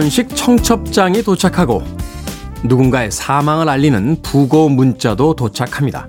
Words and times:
결혼식 0.00 0.34
청첩장이 0.34 1.22
도착하고 1.22 1.82
누군가의 2.64 3.10
사망을 3.10 3.68
알리는 3.68 4.22
부고 4.22 4.70
문자도 4.70 5.34
도착합니다. 5.34 6.06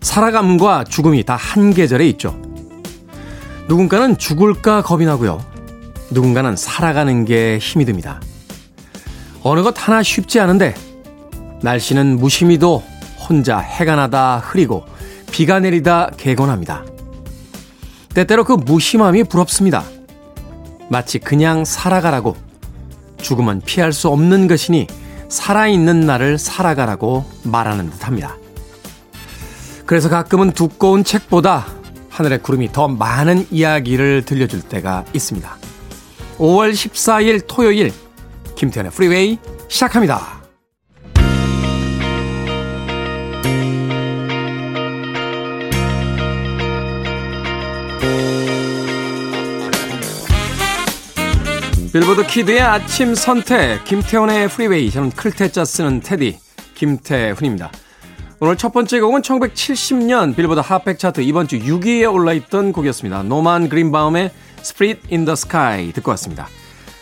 살아감과 0.00 0.82
죽음이 0.82 1.22
다 1.22 1.36
한 1.36 1.72
계절에 1.72 2.08
있죠. 2.08 2.36
누군가는 3.68 4.18
죽을까 4.18 4.82
겁이 4.82 5.06
나고요. 5.06 5.44
누군가는 6.10 6.56
살아가는 6.56 7.24
게 7.24 7.58
힘이 7.58 7.84
듭니다. 7.84 8.20
어느 9.44 9.62
것 9.62 9.72
하나 9.76 10.02
쉽지 10.02 10.40
않은데 10.40 10.74
날씨는 11.62 12.16
무심히도 12.18 12.82
혼자 13.28 13.58
해가 13.58 13.94
나다 13.94 14.38
흐리고 14.38 14.84
비가 15.30 15.60
내리다 15.60 16.10
개곤합니다. 16.16 16.84
때때로 18.12 18.42
그 18.42 18.54
무심함이 18.54 19.22
부럽습니다. 19.22 19.84
마치 20.90 21.20
그냥 21.20 21.64
살아가라고 21.64 22.45
죽음은 23.18 23.62
피할 23.62 23.92
수 23.92 24.08
없는 24.08 24.48
것이니 24.48 24.86
살아있는 25.28 26.00
날을 26.00 26.38
살아가라고 26.38 27.24
말하는 27.42 27.90
듯 27.90 28.06
합니다. 28.06 28.36
그래서 29.86 30.08
가끔은 30.08 30.52
두꺼운 30.52 31.04
책보다 31.04 31.66
하늘의 32.10 32.42
구름이 32.42 32.72
더 32.72 32.88
많은 32.88 33.46
이야기를 33.50 34.24
들려줄 34.24 34.62
때가 34.62 35.04
있습니다. 35.12 35.56
5월 36.38 36.72
14일 36.72 37.46
토요일 37.46 37.92
김태현의 38.56 38.92
프리웨이 38.92 39.38
시작합니다. 39.68 40.35
빌보드 51.96 52.26
키드의 52.26 52.60
아침 52.60 53.14
선택 53.14 53.82
김태훈의 53.84 54.50
프리웨이 54.50 54.90
저는 54.90 55.12
클 55.12 55.35
태 55.35 55.52
자 55.52 55.64
쓰는 55.64 56.00
테디 56.00 56.38
김태훈입니다. 56.74 57.72
오늘 58.38 58.56
첫 58.58 58.70
번째 58.74 59.00
곡은 59.00 59.22
1970년 59.22 60.36
빌보드 60.36 60.60
핫백 60.60 60.98
차트 60.98 61.22
이번 61.22 61.48
주 61.48 61.58
6위에 61.58 62.12
올라있던 62.12 62.74
곡이었습니다. 62.74 63.22
노만 63.22 63.70
그린바움의 63.70 64.30
Spirit 64.58 65.08
in 65.10 65.24
the 65.24 65.32
Sky 65.32 65.92
듣고 65.92 66.10
왔습니다. 66.10 66.48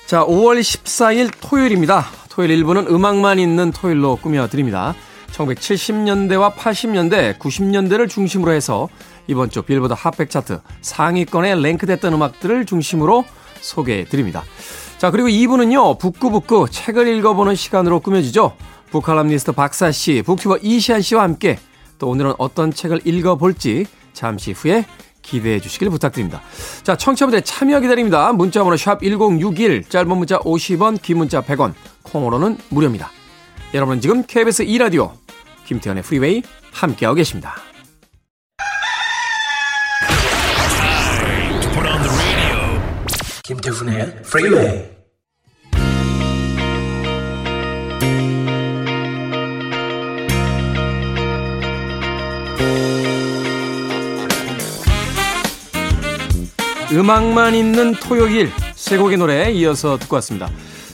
자, 0.06 0.24
5월 0.24 0.60
14일 0.60 1.32
토요일입니다. 1.40 2.06
토요일 2.28 2.62
1부는 2.62 2.88
음악만 2.88 3.40
있는 3.40 3.72
토요일로 3.72 4.18
꾸며드립니다. 4.22 4.94
1970년대와 5.32 6.54
80년대, 6.54 7.40
90년대를 7.40 8.08
중심으로 8.08 8.52
해서 8.52 8.88
이번 9.26 9.50
주 9.50 9.62
빌보드 9.62 9.92
핫백 9.92 10.30
차트 10.30 10.60
상위권에 10.82 11.56
랭크됐던 11.56 12.12
음악들을 12.12 12.64
중심으로 12.66 13.24
소개해드립니다. 13.60 14.44
자, 15.04 15.10
그리고 15.10 15.28
2부는요, 15.28 15.98
북구북구 15.98 16.68
책을 16.70 17.06
읽어보는 17.08 17.56
시간으로 17.56 18.00
꾸며지죠. 18.00 18.56
북칼럼니스트 18.90 19.52
박사 19.52 19.92
씨, 19.92 20.22
북튜버 20.24 20.60
이시한 20.62 21.02
씨와 21.02 21.24
함께 21.24 21.58
또 21.98 22.08
오늘은 22.08 22.32
어떤 22.38 22.72
책을 22.72 23.02
읽어볼지 23.06 23.84
잠시 24.14 24.52
후에 24.52 24.86
기대해 25.20 25.60
주시길 25.60 25.90
부탁드립니다. 25.90 26.40
자, 26.84 26.96
청취자분들 26.96 27.42
참여 27.42 27.80
기다립니다. 27.80 28.32
문자번호 28.32 28.78
샵 28.78 29.02
1061, 29.02 29.90
짧은 29.90 30.08
문자 30.08 30.38
50원, 30.38 31.02
긴 31.02 31.18
문자 31.18 31.42
100원, 31.42 31.74
콩으로는 32.04 32.56
무료입니다. 32.70 33.10
여러분은 33.74 34.00
지금 34.00 34.22
KBS 34.22 34.64
2라디오 34.64 35.10
김태훈의 35.66 36.02
프리웨이 36.02 36.42
함께하고 36.72 37.16
계십니다. 37.16 37.56
김태훈의 43.44 44.22
프리웨이 44.22 44.93
음악만 56.94 57.56
있는 57.56 57.92
토요일 57.94 58.52
세 58.76 58.96
곡의 58.96 59.18
노래 59.18 59.50
이어서 59.50 59.98
듣고 59.98 60.14
왔습니다. 60.16 60.48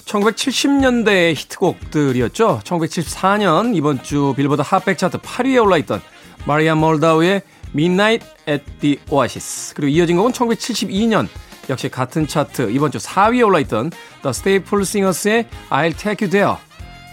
1970년대의 0.06 1.34
히트곡들이었죠. 1.36 2.62
1974년 2.64 3.76
이번 3.76 4.02
주 4.02 4.32
빌보드 4.34 4.62
핫백 4.64 4.96
차트 4.96 5.18
8위에 5.18 5.62
올라있던 5.62 6.00
마리아 6.46 6.74
몰다우의 6.74 7.42
Midnight 7.74 8.26
at 8.48 8.64
the 8.80 8.98
Oasis 9.10 9.74
그리고 9.74 9.88
이어진 9.88 10.16
곡은 10.16 10.32
1972년 10.32 11.28
역시 11.68 11.90
같은 11.90 12.26
차트 12.26 12.70
이번 12.70 12.90
주 12.90 12.96
4위에 12.96 13.46
올라있던 13.46 13.90
The 14.22 14.30
Staple 14.30 14.80
Singers의 14.80 15.48
I'll 15.68 15.96
Take 15.98 16.26
You 16.26 16.30
There 16.30 16.56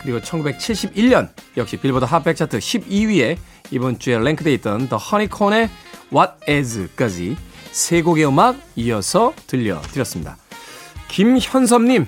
그리고 0.02 0.22
1971년 0.22 1.30
역시 1.58 1.76
빌보드 1.76 2.06
핫백 2.06 2.38
차트 2.38 2.60
12위에 2.60 3.38
이번 3.72 4.00
주에 4.00 4.18
랭크되어 4.18 4.54
있던 4.54 4.88
The 4.88 4.98
Honeycomb의 4.98 5.70
What 6.14 6.34
As까지 6.50 7.36
세 7.72 8.02
곡의 8.02 8.28
음악 8.28 8.58
이어서 8.76 9.34
들려드렸습니다. 9.48 10.38
김현섭님 11.10 12.06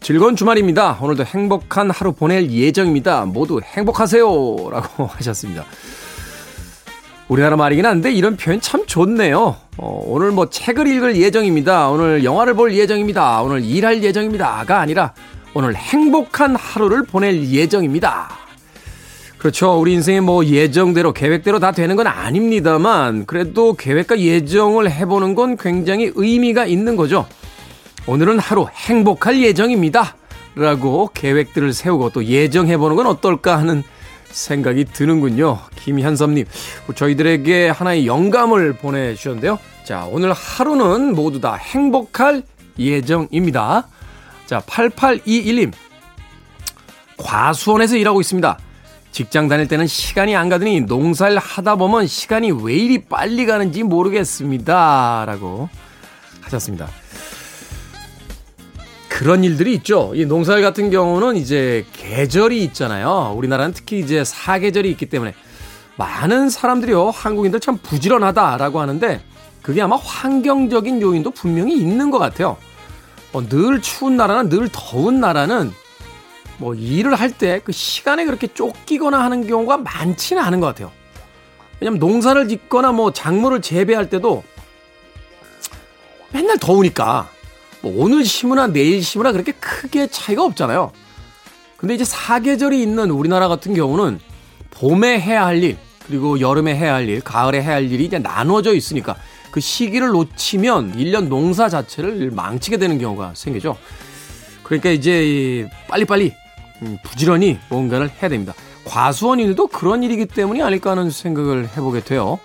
즐거운 0.00 0.36
주말입니다. 0.36 0.98
오늘도 1.00 1.24
행복한 1.24 1.90
하루 1.90 2.12
보낼 2.12 2.50
예정입니다. 2.50 3.24
모두 3.24 3.60
행복하세요. 3.62 4.24
라고 4.70 5.06
하셨습니다. 5.16 5.64
우리나라 7.28 7.56
말이긴 7.56 7.84
한데 7.84 8.10
이런 8.10 8.36
표현 8.36 8.60
참 8.60 8.86
좋네요. 8.86 9.56
어, 9.76 10.02
오늘 10.06 10.30
뭐 10.30 10.48
책을 10.48 10.86
읽을 10.86 11.16
예정입니다. 11.16 11.90
오늘 11.90 12.24
영화를 12.24 12.54
볼 12.54 12.74
예정입니다. 12.74 13.42
오늘 13.42 13.64
일할 13.64 14.02
예정입니다가 14.02 14.80
아니라 14.80 15.12
오늘 15.52 15.74
행복한 15.74 16.56
하루를 16.56 17.02
보낼 17.04 17.48
예정입니다. 17.48 18.47
그렇죠. 19.38 19.78
우리 19.78 19.92
인생의 19.94 20.20
뭐 20.20 20.44
예정대로 20.44 21.12
계획대로 21.12 21.60
다 21.60 21.70
되는 21.70 21.94
건 21.94 22.08
아닙니다만 22.08 23.24
그래도 23.24 23.74
계획과 23.74 24.18
예정을 24.18 24.90
해보는 24.90 25.34
건 25.34 25.56
굉장히 25.56 26.10
의미가 26.14 26.66
있는 26.66 26.96
거죠. 26.96 27.26
오늘은 28.06 28.38
하루 28.40 28.66
행복할 28.72 29.40
예정입니다. 29.40 30.16
라고 30.56 31.08
계획들을 31.14 31.72
세우고 31.72 32.10
또 32.10 32.24
예정해보는 32.24 32.96
건 32.96 33.06
어떨까 33.06 33.58
하는 33.58 33.84
생각이 34.30 34.86
드는군요. 34.86 35.58
김현섭님, 35.76 36.46
저희들에게 36.94 37.68
하나의 37.68 38.06
영감을 38.06 38.72
보내주셨는데요. 38.72 39.58
자, 39.84 40.06
오늘 40.10 40.32
하루는 40.32 41.14
모두 41.14 41.40
다 41.40 41.54
행복할 41.54 42.42
예정입니다. 42.76 43.86
자, 44.46 44.60
8821님. 44.60 45.72
과수원에서 47.16 47.96
일하고 47.96 48.20
있습니다. 48.20 48.58
직장 49.18 49.48
다닐 49.48 49.66
때는 49.66 49.88
시간이 49.88 50.36
안 50.36 50.48
가더니 50.48 50.82
농사를 50.82 51.36
하다 51.38 51.74
보면 51.74 52.06
시간이 52.06 52.52
왜 52.62 52.74
이리 52.74 53.02
빨리 53.02 53.46
가는지 53.46 53.82
모르겠습니다. 53.82 55.24
라고 55.26 55.68
하셨습니다. 56.42 56.86
그런 59.08 59.42
일들이 59.42 59.74
있죠. 59.74 60.12
이 60.14 60.24
농사일 60.24 60.62
같은 60.62 60.90
경우는 60.90 61.34
이제 61.34 61.84
계절이 61.94 62.62
있잖아요. 62.66 63.34
우리나라는 63.36 63.74
특히 63.74 63.98
이제 63.98 64.22
사계절이 64.22 64.88
있기 64.92 65.06
때문에 65.06 65.34
많은 65.96 66.48
사람들이요. 66.48 67.10
한국인들 67.10 67.58
참 67.58 67.76
부지런하다라고 67.78 68.78
하는데 68.78 69.20
그게 69.62 69.82
아마 69.82 69.96
환경적인 69.96 71.02
요인도 71.02 71.32
분명히 71.32 71.76
있는 71.76 72.12
것 72.12 72.20
같아요. 72.20 72.56
어, 73.32 73.44
늘 73.48 73.82
추운 73.82 74.16
나라나 74.16 74.44
늘 74.44 74.68
더운 74.70 75.18
나라는 75.18 75.72
뭐 76.58 76.74
일을 76.74 77.14
할 77.14 77.30
때 77.32 77.60
그 77.64 77.72
시간에 77.72 78.24
그렇게 78.24 78.46
쫓기거나 78.48 79.22
하는 79.22 79.46
경우가 79.46 79.78
많지는 79.78 80.42
않은 80.42 80.60
것 80.60 80.66
같아요. 80.66 80.90
왜냐면 81.80 82.00
농사를 82.00 82.48
짓거나 82.48 82.92
뭐 82.92 83.12
작물을 83.12 83.62
재배할 83.62 84.10
때도 84.10 84.42
맨날 86.32 86.58
더우니까 86.58 87.28
뭐 87.80 88.04
오늘 88.04 88.24
심으나 88.24 88.66
내일 88.66 89.02
심으나 89.02 89.32
그렇게 89.32 89.52
크게 89.52 90.08
차이가 90.08 90.42
없잖아요. 90.44 90.92
근데 91.76 91.94
이제 91.94 92.04
사계절이 92.04 92.82
있는 92.82 93.10
우리나라 93.10 93.46
같은 93.46 93.72
경우는 93.72 94.18
봄에 94.70 95.20
해야 95.20 95.46
할 95.46 95.62
일, 95.62 95.78
그리고 96.06 96.40
여름에 96.40 96.74
해야 96.74 96.94
할 96.94 97.08
일, 97.08 97.20
가을에 97.20 97.62
해야 97.62 97.74
할 97.74 97.90
일이 97.90 98.04
이제 98.04 98.18
나눠져 98.18 98.74
있으니까 98.74 99.16
그 99.52 99.60
시기를 99.60 100.08
놓치면 100.08 100.96
1년 100.96 101.28
농사 101.28 101.68
자체를 101.68 102.32
망치게 102.32 102.78
되는 102.78 102.98
경우가 102.98 103.32
생기죠. 103.36 103.76
그러니까 104.64 104.90
이제 104.90 105.68
빨리빨리 105.88 106.34
음, 106.82 106.98
부지런히 107.02 107.58
뭔가를 107.68 108.10
해야 108.10 108.28
됩니다. 108.28 108.54
과수원 108.84 109.38
일도 109.40 109.66
그런 109.68 110.02
일이기 110.02 110.26
때문이 110.26 110.62
아닐까 110.62 110.92
하는 110.92 111.10
생각을 111.10 111.68
해보게 111.76 112.00
돼요. 112.00 112.38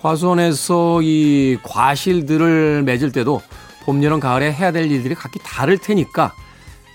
과수원에서 0.00 1.00
이 1.02 1.58
과실들을 1.62 2.82
맺을 2.84 3.12
때도 3.12 3.40
봄, 3.84 4.02
여름, 4.02 4.20
가을에 4.20 4.52
해야 4.52 4.72
될 4.72 4.90
일들이 4.90 5.14
각기 5.14 5.38
다를 5.42 5.78
테니까 5.78 6.32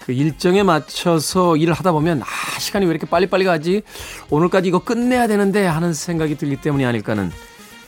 그 0.06 0.13
일정에 0.13 0.63
맞춰서 0.63 1.57
일을 1.57 1.74
하다 1.74 1.91
보면 1.91 2.21
아 2.21 2.59
시간이 2.59 2.85
왜 2.85 2.91
이렇게 2.91 3.06
빨리빨리 3.06 3.44
가지 3.44 3.81
오늘까지 4.30 4.69
이거 4.69 4.80
끝내야 4.80 5.27
되는데 5.27 5.65
하는 5.65 5.94
생각이 5.94 6.38
들기 6.38 6.56
때문이 6.56 6.85
아닐까 6.85 7.12
하는 7.12 7.31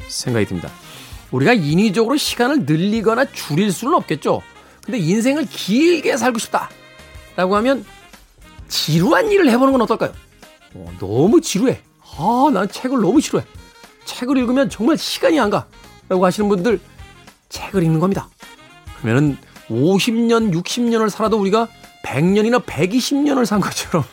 생각이 0.10 0.46
듭니다. 0.46 0.70
우리가 1.32 1.54
인위적으로 1.54 2.18
시간을 2.18 2.66
늘리거나 2.66 3.26
줄일 3.32 3.72
수는 3.72 3.94
없겠죠. 3.94 4.42
근데 4.84 4.98
인생을 4.98 5.46
길게 5.50 6.18
살고 6.18 6.40
싶다. 6.40 6.70
라고 7.36 7.56
하면 7.58 7.86
지루한 8.70 9.32
일을 9.32 9.50
해보는 9.50 9.72
건 9.74 9.82
어떨까요? 9.82 10.14
어, 10.76 10.92
너무 11.00 11.42
지루해. 11.42 11.82
아, 12.18 12.50
난 12.54 12.68
책을 12.70 13.02
너무 13.02 13.20
싫어해. 13.20 13.44
책을 14.06 14.38
읽으면 14.38 14.70
정말 14.70 14.98
시간이 14.98 15.40
안 15.40 15.50
가. 15.50 15.68
라고 16.08 16.26
하시는 16.26 16.48
분들 16.50 16.80
책을 17.50 17.84
읽는 17.84 18.00
겁니다. 18.00 18.30
그러면은 19.02 19.38
50년, 19.70 20.52
60년을 20.54 21.10
살아도 21.10 21.38
우리가 21.40 21.68
100년이나 22.04 22.64
120년을 22.66 23.46
산 23.46 23.60
것처럼 23.60 24.04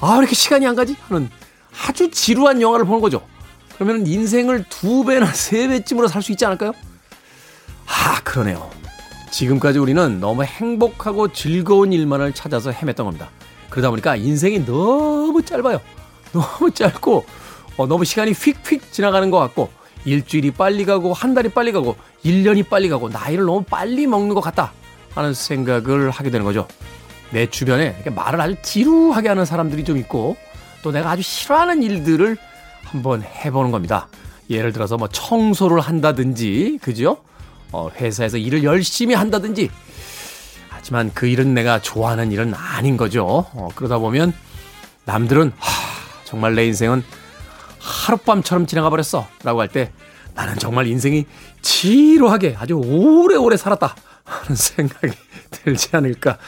아, 0.00 0.12
왜 0.14 0.18
이렇게 0.18 0.34
시간이 0.34 0.66
안 0.66 0.74
가지? 0.74 0.96
하는 1.08 1.30
아주 1.86 2.10
지루한 2.10 2.60
영화를 2.60 2.84
보는 2.84 3.00
거죠. 3.00 3.22
그러면 3.74 4.06
인생을 4.06 4.64
두 4.68 5.04
배나 5.04 5.26
세 5.32 5.68
배쯤으로 5.68 6.08
살 6.08 6.22
수 6.22 6.32
있지 6.32 6.44
않을까요? 6.44 6.72
아, 7.86 8.20
그러네요. 8.22 8.70
지금까지 9.30 9.78
우리는 9.78 10.20
너무 10.20 10.42
행복하고 10.44 11.32
즐거운 11.32 11.92
일만을 11.92 12.32
찾아서 12.34 12.70
헤맸던 12.70 12.96
겁니다. 13.04 13.30
그러다 13.70 13.90
보니까 13.90 14.16
인생이 14.16 14.64
너무 14.64 15.42
짧아요. 15.42 15.80
너무 16.32 16.70
짧고, 16.70 17.24
어, 17.76 17.86
너무 17.86 18.04
시간이 18.04 18.32
휙휙 18.32 18.92
지나가는 18.92 19.30
것 19.30 19.38
같고, 19.38 19.70
일주일이 20.04 20.50
빨리 20.52 20.84
가고, 20.84 21.12
한 21.12 21.34
달이 21.34 21.50
빨리 21.50 21.72
가고, 21.72 21.96
1년이 22.24 22.68
빨리 22.68 22.88
가고, 22.88 23.08
나이를 23.08 23.44
너무 23.44 23.62
빨리 23.62 24.06
먹는 24.06 24.34
것 24.34 24.40
같다. 24.40 24.72
하는 25.14 25.34
생각을 25.34 26.10
하게 26.10 26.30
되는 26.30 26.44
거죠. 26.44 26.68
내 27.30 27.48
주변에 27.48 28.02
말을 28.14 28.40
아주 28.40 28.56
지루하게 28.62 29.28
하는 29.28 29.44
사람들이 29.44 29.84
좀 29.84 29.96
있고, 29.98 30.36
또 30.82 30.92
내가 30.92 31.10
아주 31.10 31.22
싫어하는 31.22 31.82
일들을 31.82 32.36
한번 32.84 33.22
해보는 33.22 33.70
겁니다. 33.70 34.08
예를 34.48 34.72
들어서 34.72 34.96
뭐 34.96 35.08
청소를 35.08 35.80
한다든지, 35.80 36.78
그죠? 36.80 37.18
어, 37.72 37.90
회사에서 37.96 38.38
일을 38.38 38.64
열심히 38.64 39.14
한다든지. 39.14 39.70
하지만 40.78 41.10
그 41.12 41.26
일은 41.26 41.54
내가 41.54 41.80
좋아하는 41.82 42.30
일은 42.30 42.54
아닌 42.54 42.96
거죠. 42.96 43.24
어, 43.26 43.68
그러다 43.74 43.98
보면 43.98 44.32
남들은 45.06 45.52
하, 45.58 45.72
정말 46.24 46.54
내 46.54 46.64
인생은 46.66 47.02
하룻밤처럼 47.80 48.66
지나가 48.66 48.88
버렸어. 48.88 49.26
라고 49.42 49.60
할 49.60 49.68
때 49.68 49.90
나는 50.34 50.56
정말 50.56 50.86
인생이 50.86 51.26
지루하게 51.62 52.56
아주 52.60 52.74
오래오래 52.76 53.56
살았다. 53.56 53.96
하는 54.24 54.54
생각이 54.54 55.12
들지 55.50 55.88
않을까. 55.92 56.38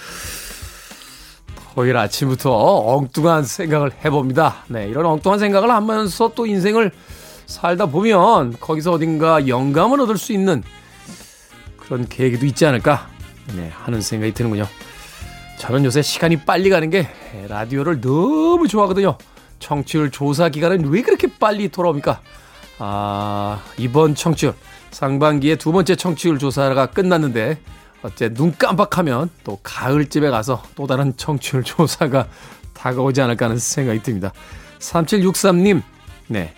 토요일 1.74 1.96
아침부터 1.96 2.50
엉뚱한 2.52 3.42
생각을 3.44 3.90
해봅니다. 4.04 4.64
네, 4.68 4.86
이런 4.88 5.06
엉뚱한 5.06 5.40
생각을 5.40 5.70
하면서 5.70 6.30
또 6.34 6.46
인생을 6.46 6.92
살다 7.46 7.86
보면 7.86 8.56
거기서 8.60 8.92
어딘가 8.92 9.48
영감을 9.48 10.00
얻을 10.00 10.18
수 10.18 10.32
있는 10.32 10.62
그런 11.78 12.08
계기도 12.08 12.46
있지 12.46 12.64
않을까 12.64 13.08
네, 13.54 13.70
하는 13.74 14.00
생각이 14.00 14.32
드는군요. 14.32 14.66
저는 15.58 15.84
요새 15.84 16.02
시간이 16.02 16.44
빨리 16.44 16.70
가는 16.70 16.88
게 16.90 17.08
라디오를 17.48 18.00
너무 18.00 18.66
좋아하거든요. 18.66 19.18
청취율 19.58 20.10
조사 20.10 20.48
기간은 20.48 20.86
왜 20.86 21.02
그렇게 21.02 21.28
빨리 21.38 21.68
돌아옵니까? 21.68 22.20
아, 22.78 23.62
이번 23.76 24.14
청취율 24.14 24.54
상반기에 24.90 25.56
두 25.56 25.70
번째 25.72 25.96
청취율 25.96 26.38
조사가 26.38 26.86
끝났는데 26.86 27.58
어째 28.02 28.32
눈 28.32 28.56
깜빡하면 28.56 29.28
또 29.44 29.58
가을쯤에 29.62 30.30
가서 30.30 30.62
또 30.74 30.86
다른 30.86 31.14
청취율 31.16 31.62
조사가 31.62 32.26
다가오지 32.72 33.20
않을까 33.20 33.44
하는 33.44 33.58
생각이 33.58 34.02
듭니다. 34.02 34.32
3763님, 34.78 35.82
네. 36.28 36.54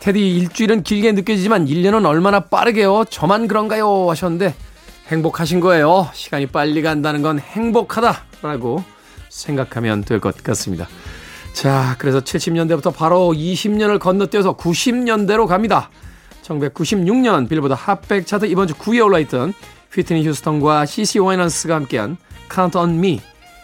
테디 0.00 0.36
일주일은 0.36 0.82
길게 0.82 1.12
느껴지지만 1.12 1.66
1년은 1.66 2.04
얼마나 2.04 2.40
빠르게요? 2.40 3.04
저만 3.08 3.46
그런가요? 3.46 4.10
하셨는데 4.10 4.52
행복하신 5.08 5.60
거예요. 5.60 6.08
시간이 6.14 6.46
빨리 6.46 6.82
간다는 6.82 7.22
건 7.22 7.38
행복하다라고 7.38 8.82
생각하면 9.28 10.04
될 10.04 10.20
것 10.20 10.42
같습니다. 10.42 10.88
자, 11.52 11.96
그래서 11.98 12.20
70년대부터 12.20 12.94
바로 12.94 13.32
20년을 13.34 13.98
건너뛰어서 13.98 14.56
90년대로 14.56 15.46
갑니다. 15.46 15.90
1996년 16.42 17.48
빌보드 17.48 17.74
핫백 17.76 18.26
차트 18.26 18.46
이번 18.46 18.66
주 18.66 18.74
9위에 18.74 19.04
올라있던 19.04 19.52
휘트니 19.92 20.26
휴스턴과 20.26 20.86
CC 20.86 21.18
와이너스가 21.18 21.74
함께한 21.74 22.16
Count 22.52 22.78
on 22.78 22.90
Me 22.98 23.20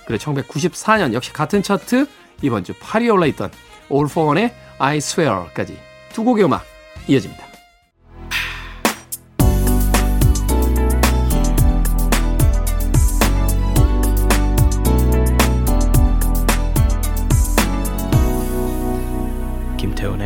그리고 0.07 0.23
1994년 0.23 1.13
역시 1.15 1.33
같은 1.33 1.63
차트 1.63 2.07
이번 2.43 2.63
주 2.65 2.73
8위에 2.75 3.13
올라있던 3.13 3.51
All 3.91 4.07
for 4.11 4.29
One의 4.29 4.55
I 4.79 4.99
Swear까지 4.99 5.79
두 6.13 6.25
곡의 6.25 6.45
음악 6.45 6.65
이어집니다. 7.09 7.48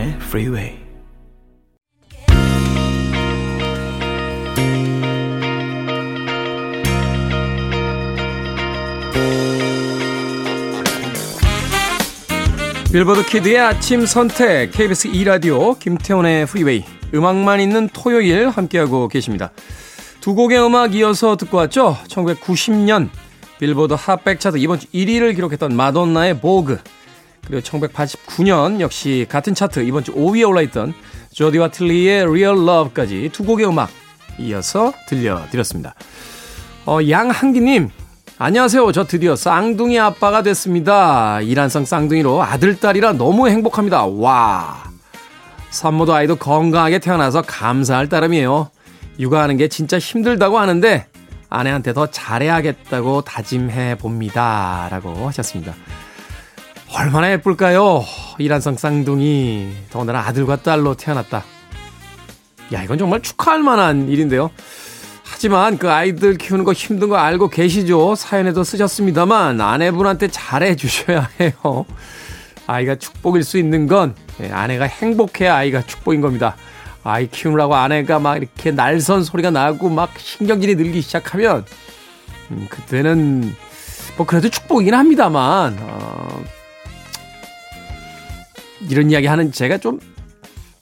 김태훈의 0.02 0.14
Freeway 0.20 0.82
빌보드 12.90 13.25
키드의 13.26 13.58
아침 13.58 14.04
선택 14.04 14.72
KBS 14.72 15.08
2라디오 15.10 15.78
김태훈의 15.78 16.46
프리웨이 16.46 16.84
음악만 17.14 17.61
있는 17.61 17.88
토요일 17.88 18.50
함께하고 18.50 19.09
계십니다. 19.09 19.52
두 20.21 20.35
곡의 20.35 20.62
음악 20.64 20.94
이어서 20.94 21.37
듣고 21.37 21.56
왔죠. 21.56 21.97
1990년 22.09 23.09
빌보드 23.59 23.94
핫백 23.94 24.40
차트 24.40 24.59
이번 24.59 24.78
주 24.78 24.88
1위를 24.88 25.35
기록했던 25.35 25.75
마돈나의 25.75 26.40
Vogue 26.40 26.78
그리고 27.52 27.66
1989년 27.66 28.80
역시 28.80 29.26
같은 29.28 29.54
차트 29.54 29.80
이번 29.80 30.02
주 30.02 30.14
5위에 30.14 30.49
올라있던 30.49 30.94
조디 31.35 31.71
와틀리의 31.71 32.23
Real 32.23 32.56
Love까지 32.56 33.28
두 33.30 33.44
곡의 33.44 33.68
음악 33.68 33.90
이어서 34.38 34.94
들려드렸습니다. 35.06 35.94
어, 36.87 36.99
양한기님 37.06 37.90
안녕하세요. 38.38 38.90
저 38.92 39.04
드디어 39.06 39.37
쌍둥이 39.37 40.00
아빠가 40.00 40.42
됐습니다. 40.42 41.42
이란성 41.42 41.85
쌍둥이로 41.85 42.42
아들 42.42 42.80
딸이라 42.80 43.12
너무 43.12 43.50
행복합니다. 43.50 44.06
와. 44.06 44.85
산모도 45.68 46.14
아이도 46.14 46.37
건강하게 46.37 47.00
태어나서 47.00 47.42
감사할 47.42 48.09
따름이에요. 48.09 48.71
육아하는 49.18 49.59
게 49.59 49.68
진짜 49.68 49.99
힘들다고 49.99 50.59
하는데 50.59 51.06
아내한테 51.50 51.92
더 51.92 52.06
잘해야겠다고 52.06 53.21
다짐해 53.21 53.99
봅니다. 53.99 54.88
라고 54.90 55.28
하셨습니다. 55.28 55.75
얼마나 56.94 57.30
예쁠까요? 57.32 58.04
이란성 58.38 58.76
쌍둥이. 58.76 59.72
더군다나 59.90 60.20
아들과 60.20 60.56
딸로 60.56 60.94
태어났다. 60.94 61.42
야, 62.72 62.82
이건 62.82 62.99
정말 62.99 63.22
축하할 63.22 63.62
만한 63.62 64.08
일인데요. 64.08 64.50
하지만 65.25 65.78
그 65.78 65.90
아이들 65.90 66.37
키우는 66.37 66.64
거 66.64 66.72
힘든 66.72 67.08
거 67.08 67.16
알고 67.16 67.49
계시죠? 67.49 68.14
사연에도 68.14 68.62
쓰셨습니다만 68.62 69.61
아내분한테 69.61 70.28
잘해 70.28 70.76
주셔야 70.76 71.30
해요. 71.40 71.87
아이가 72.66 72.94
축복일 72.94 73.42
수 73.42 73.58
있는 73.58 73.87
건 73.87 74.14
예, 74.40 74.50
아내가 74.50 74.84
행복해야 74.84 75.56
아이가 75.56 75.82
축복인 75.82 76.20
겁니다. 76.20 76.56
아이 77.02 77.26
키우느라고 77.26 77.75
아내가 77.75 78.18
막 78.18 78.37
이렇게 78.37 78.70
날선 78.70 79.25
소리가 79.25 79.50
나고 79.50 79.88
막 79.88 80.11
신경질이 80.16 80.76
늘기 80.76 81.00
시작하면 81.00 81.64
음, 82.50 82.66
그때는 82.70 83.52
뭐 84.16 84.26
그래도 84.26 84.49
축복이긴 84.49 84.94
합니다만 84.94 85.76
어, 85.80 86.44
이런 88.88 89.10
이야기 89.10 89.26
하는 89.26 89.52
제가 89.52 89.78
좀 89.78 89.98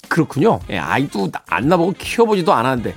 그렇군요. 0.08 0.60
예, 0.70 0.78
아이도 0.78 1.30
안 1.46 1.68
나보고 1.68 1.94
키워보지도 1.98 2.52
않았는데 2.52 2.94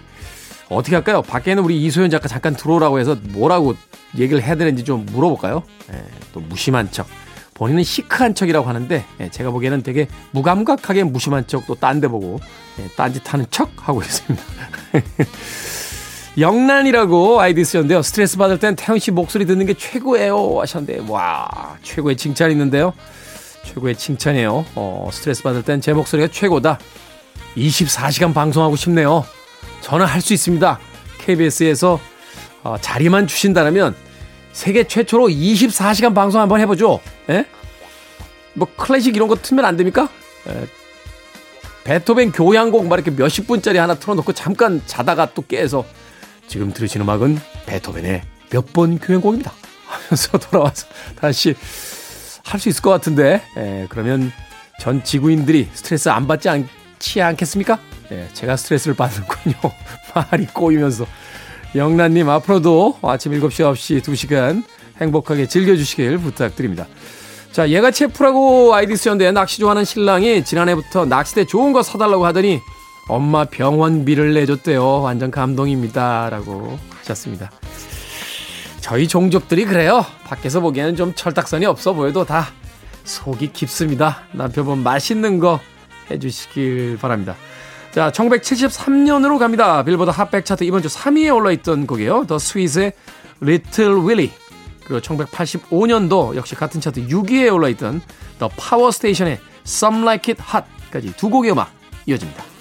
어떻게 0.70 0.96
할까요? 0.96 1.22
밖에 1.22 1.54
는 1.54 1.64
우리 1.64 1.82
이소연 1.84 2.10
작가 2.10 2.28
잠깐 2.28 2.56
들어오라고 2.56 3.00
해서 3.00 3.16
뭐라고 3.30 3.76
얘기를 4.18 4.42
해야 4.42 4.56
되는지 4.56 4.84
좀 4.84 5.06
물어볼까요? 5.08 5.64
예, 5.94 6.04
또 6.34 6.40
무심한 6.40 6.90
척. 6.92 7.06
본인은 7.56 7.84
시크한 7.84 8.34
척이라고 8.34 8.68
하는데 8.68 9.06
예, 9.20 9.30
제가 9.30 9.52
보기에는 9.52 9.84
되게 9.84 10.08
무감각하게 10.32 11.04
무심한 11.04 11.46
척 11.46 11.68
또 11.68 11.76
딴 11.76 12.02
데 12.02 12.08
보고 12.08 12.40
예, 12.80 12.88
딴짓 12.96 13.32
하는 13.32 13.46
척 13.52 13.70
하고 13.88 14.02
있습니다. 14.02 14.44
영란이라고 16.40 17.40
아이디 17.42 17.64
쓰셨는데요. 17.64 18.02
스트레스 18.02 18.38
받을 18.38 18.58
땐 18.58 18.76
태훈 18.76 18.98
씨 18.98 19.12
목소리 19.12 19.46
듣는 19.46 19.68
게 19.68 19.76
최고예요 19.76 20.62
하셨는데 20.62 21.06
와 21.08 21.48
최고의 21.84 22.18
칭찬 22.18 22.50
있는데요. 22.52 22.94
최고의 23.66 23.96
칭찬이에요. 23.96 24.66
어, 24.76 25.10
스트레스 25.12 25.44
받을 25.44 25.64
땐 25.64 25.82
제 25.82 25.94
목소리가 25.94 26.30
최고다. 26.32 26.80
24시간 27.58 28.34
방송하고 28.34 28.76
싶네요. 28.76 29.26
저는 29.82 30.06
할 30.06 30.22
수 30.22 30.34
있습니다. 30.34 30.80
KBS에서 31.20 32.00
어, 32.64 32.76
자리만 32.80 33.28
주신다면 33.28 33.96
세계 34.52 34.84
최초로 34.86 35.28
24시간 35.28 36.14
방송 36.14 36.42
한번 36.42 36.60
해보죠. 36.62 37.00
예? 37.30 37.46
뭐 38.54 38.68
클래식 38.78 39.16
이런 39.16 39.28
거 39.28 39.36
틀면 39.36 39.66
안 39.66 39.78
됩니까? 39.78 40.10
예. 40.48 40.68
베토벤 41.86 42.32
교향곡 42.32 42.88
막 42.88 42.96
이렇게 42.96 43.12
몇십 43.12 43.48
분짜리 43.48 43.78
하나 43.78 43.96
틀어놓고 43.96 44.32
잠깐 44.34 44.82
자다가 44.86 45.34
또 45.34 45.42
깨서 45.46 45.84
지금 46.48 46.72
들으신 46.72 47.02
음악은 47.02 47.40
베토벤의 47.66 48.22
몇 48.52 48.66
번 48.74 49.00
교향곡입니다. 49.00 49.52
하면서 49.88 50.38
돌아와서 50.38 50.88
다시 51.20 51.56
할 52.44 52.60
수 52.60 52.70
있을 52.70 52.82
것 52.82 52.90
같은데, 52.92 53.42
예, 53.58 53.88
그러면 53.90 54.32
전 54.80 55.04
지구인들이 55.04 55.70
스트레스 55.74 56.10
안 56.10 56.28
받지 56.28 56.50
않지 56.50 57.22
않겠습니까? 57.22 57.80
예, 58.12 58.28
제가 58.34 58.58
스트레스를 58.58 58.96
받는군요. 58.96 59.56
말이 60.32 60.46
꼬이면서. 60.48 61.06
영란님, 61.76 62.30
앞으로도 62.30 63.00
아침 63.02 63.32
7시, 63.32 63.74
9시, 63.74 64.02
2시간 64.02 64.64
행복하게 65.02 65.48
즐겨주시길 65.48 66.20
부탁드립니다. 66.20 66.86
자, 67.52 67.70
얘가 67.70 67.90
체프라고 67.92 68.74
아이디 68.76 68.96
쓰였는데 68.96 69.32
낚시 69.32 69.60
좋아하는 69.60 69.86
신랑이 69.86 70.44
지난해부터 70.44 71.06
낚시대 71.06 71.46
좋은 71.46 71.72
거 71.74 71.82
사달라고 71.82 72.26
하더니 72.26 72.62
엄마 73.08 73.46
병원비를 73.46 74.34
내줬대요. 74.34 75.02
완전 75.02 75.32
감동입니다. 75.32 76.30
라고 76.30 76.78
하셨습니다. 77.00 77.52
저희 78.84 79.08
종족들이 79.08 79.64
그래요. 79.64 80.06
밖에서 80.26 80.60
보기에는 80.60 80.98
좀 80.98 81.14
철딱선이 81.16 81.66
없어 81.66 81.94
보여도 81.94 82.26
다 82.26 82.48
속이 83.06 83.54
깊습니다. 83.54 84.24
남편분 84.34 84.84
맛있는 84.84 85.40
거 85.40 85.62
해주시길 86.12 86.98
바랍니다. 87.00 87.38
자, 87.92 88.12
1973년으로 88.12 89.40
갑니다. 89.40 89.84
빌보드 89.86 90.12
핫백 90.12 90.44
차트 90.44 90.66
이번 90.66 90.82
주 90.82 90.90
3위에 90.90 91.34
올라있던 91.34 91.88
곡이에요. 91.88 92.26
더 92.28 92.38
스윗의 92.38 92.92
Little 93.42 94.02
Willie. 94.02 94.32
그리고 94.84 95.00
1985년도 95.00 96.36
역시 96.36 96.54
같은 96.54 96.82
차트 96.82 97.08
6위에 97.08 97.54
올라있던 97.54 98.02
The 98.40 98.52
Power 98.58 98.90
Station의 98.90 99.40
Some 99.66 100.02
Like 100.02 100.36
It 100.36 100.44
Hot까지 100.44 101.16
두 101.16 101.30
곡의 101.30 101.54
음악 101.54 101.72
이어집니다. 102.06 102.53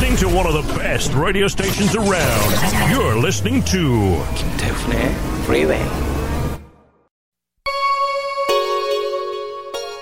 Listening 0.00 0.30
to 0.30 0.34
one 0.34 0.46
of 0.46 0.54
the 0.54 0.80
best 0.80 1.12
radio 1.12 1.46
stations 1.46 1.94
around. 1.94 2.50
You're 2.90 3.20
listening 3.20 3.62
to 3.66 4.16
김태훈의 4.34 5.14
Freeway. 5.44 5.84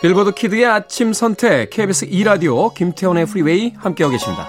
빌보드 0.00 0.34
키드의 0.34 0.66
아침 0.66 1.12
선택 1.12 1.70
KBS 1.70 2.04
2 2.04 2.22
라디오 2.22 2.72
김태훈의 2.72 3.26
프리웨이 3.26 3.72
함께하고 3.76 4.12
계십니다. 4.12 4.46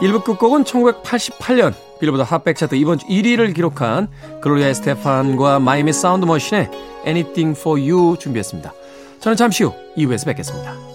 1부 0.00 0.24
끝곡은 0.24 0.64
1988년 0.64 1.72
빌보드 2.00 2.22
핫백 2.22 2.56
차트 2.56 2.74
이번 2.74 2.98
주 2.98 3.06
1위를 3.06 3.54
기록한 3.54 4.08
글로리아 4.40 4.66
에스테판과 4.66 5.60
마이애미 5.60 5.92
사운드 5.92 6.26
머신의 6.26 6.68
Anything 7.06 7.56
for 7.56 7.80
You 7.80 8.16
준비했습니다. 8.18 8.72
저는 9.20 9.36
잠시 9.36 9.62
후 9.62 9.72
2부에서 9.96 10.26
뵙겠습니다. 10.26 10.89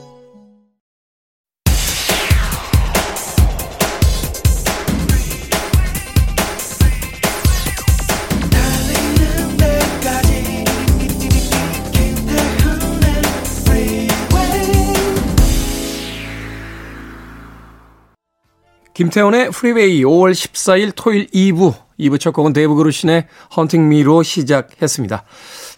김태훈의 18.95 19.51
프리웨이 19.51 20.03
5월 20.03 20.31
14일 20.31 20.93
토요일 20.95 21.27
2부 21.27 21.73
2부 21.99 22.17
첫 22.17 22.31
곡은 22.31 22.53
데이브 22.53 22.75
그루신의 22.75 23.27
Haunting 23.55 23.89
Me로 23.89 24.23
시작했습니다. 24.23 25.23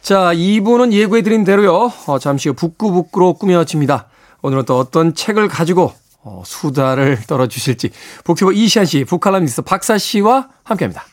자 0.01 0.33
2부는 0.33 0.93
예고해드린 0.93 1.43
대로요. 1.43 1.91
어, 2.05 2.19
잠시 2.19 2.49
후 2.49 2.55
북구북구로 2.55 3.33
꾸며집니다. 3.33 4.07
오늘은 4.43 4.65
또 4.65 4.77
어떤 4.77 5.15
책을 5.15 5.47
가지고 5.47 5.93
어, 6.23 6.43
수다를 6.45 7.19
떨어주실지 7.25 7.89
북튜버 8.23 8.51
이시한 8.51 8.85
씨, 8.85 9.03
북칼럼니스트 9.03 9.63
박사 9.63 9.97
씨와 9.97 10.49
함께합니다. 10.63 11.03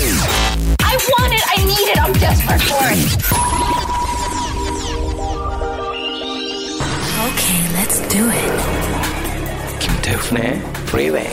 I 0.00 0.96
want 1.08 1.32
it. 1.32 1.44
I 1.48 1.64
need 1.64 1.88
it. 1.88 2.00
I'm 2.00 2.12
desperate 2.20 2.62
for 2.66 2.84
it. 2.86 2.98
Okay, 7.24 7.60
let's 7.72 8.06
do 8.08 8.28
it. 8.28 8.74
김태훈의 9.80 10.73
Freeway. 10.94 11.26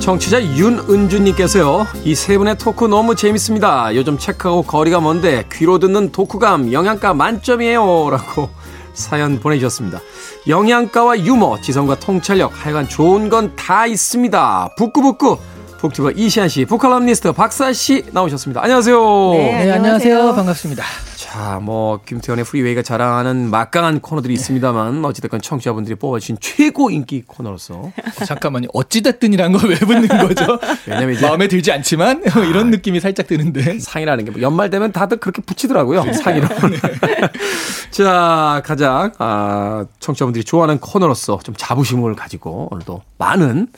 청취자 0.00 0.42
윤은주님께서요. 0.42 1.86
이 2.04 2.14
세 2.14 2.36
분의 2.38 2.58
토크 2.58 2.84
너무 2.86 3.14
재밌습니다. 3.14 3.94
요즘 3.94 4.18
책하고 4.18 4.62
거리가 4.62 5.00
먼데 5.00 5.44
귀로 5.52 5.78
듣는 5.78 6.10
토크감 6.10 6.72
영양가 6.72 7.14
만점이에요. 7.14 8.10
라고 8.10 8.48
사연 8.94 9.38
보내주셨습니다. 9.40 10.00
영양가와 10.48 11.20
유머, 11.20 11.60
지성과 11.60 11.98
통찰력, 12.00 12.52
하여간 12.64 12.88
좋은 12.88 13.28
건 13.28 13.54
다 13.56 13.86
있습니다. 13.86 14.70
북구북구. 14.76 15.38
북튜버 15.78 16.10
이시안 16.12 16.48
씨, 16.48 16.64
북칼럼니스트 16.66 17.32
박사 17.32 17.72
씨 17.72 18.04
나오셨습니다. 18.12 18.62
안녕하세요. 18.62 19.32
네, 19.32 19.64
네, 19.64 19.70
안녕하세요. 19.72 20.34
반갑습니다. 20.34 20.84
자, 21.20 21.60
뭐 21.62 22.00
김태현의 22.06 22.46
프리웨이가 22.46 22.80
자랑하는 22.80 23.50
막강한 23.50 24.00
코너들이 24.00 24.32
있습니다만 24.32 25.04
어찌됐건 25.04 25.42
청취자분들이 25.42 25.96
뽑아주신 25.96 26.38
최고 26.40 26.90
인기 26.90 27.22
코너로서 27.26 27.92
잠깐만요. 28.24 28.68
어찌됐든이란 28.72 29.52
걸 29.52 29.68
왜 29.70 29.76
붙는 29.76 30.08
거죠? 30.08 30.58
왜냐면 30.86 31.14
이제 31.14 31.26
마음에 31.26 31.46
들지 31.46 31.70
않지만 31.72 32.22
이런 32.48 32.70
느낌이 32.70 33.00
살짝 33.00 33.26
드는데. 33.26 33.78
상이라는 33.80 34.24
게 34.24 34.30
뭐 34.30 34.40
연말 34.40 34.70
되면 34.70 34.92
다들 34.92 35.18
그렇게 35.18 35.42
붙이더라고요. 35.42 36.10
상이로. 36.14 36.48
자, 37.90 38.62
가장 38.64 39.12
아, 39.18 39.84
청취자분들이 39.98 40.44
좋아하는 40.44 40.78
코너로서 40.78 41.38
좀 41.44 41.54
자부심을 41.58 42.14
가지고 42.14 42.68
오늘도 42.70 43.02
많은 43.18 43.68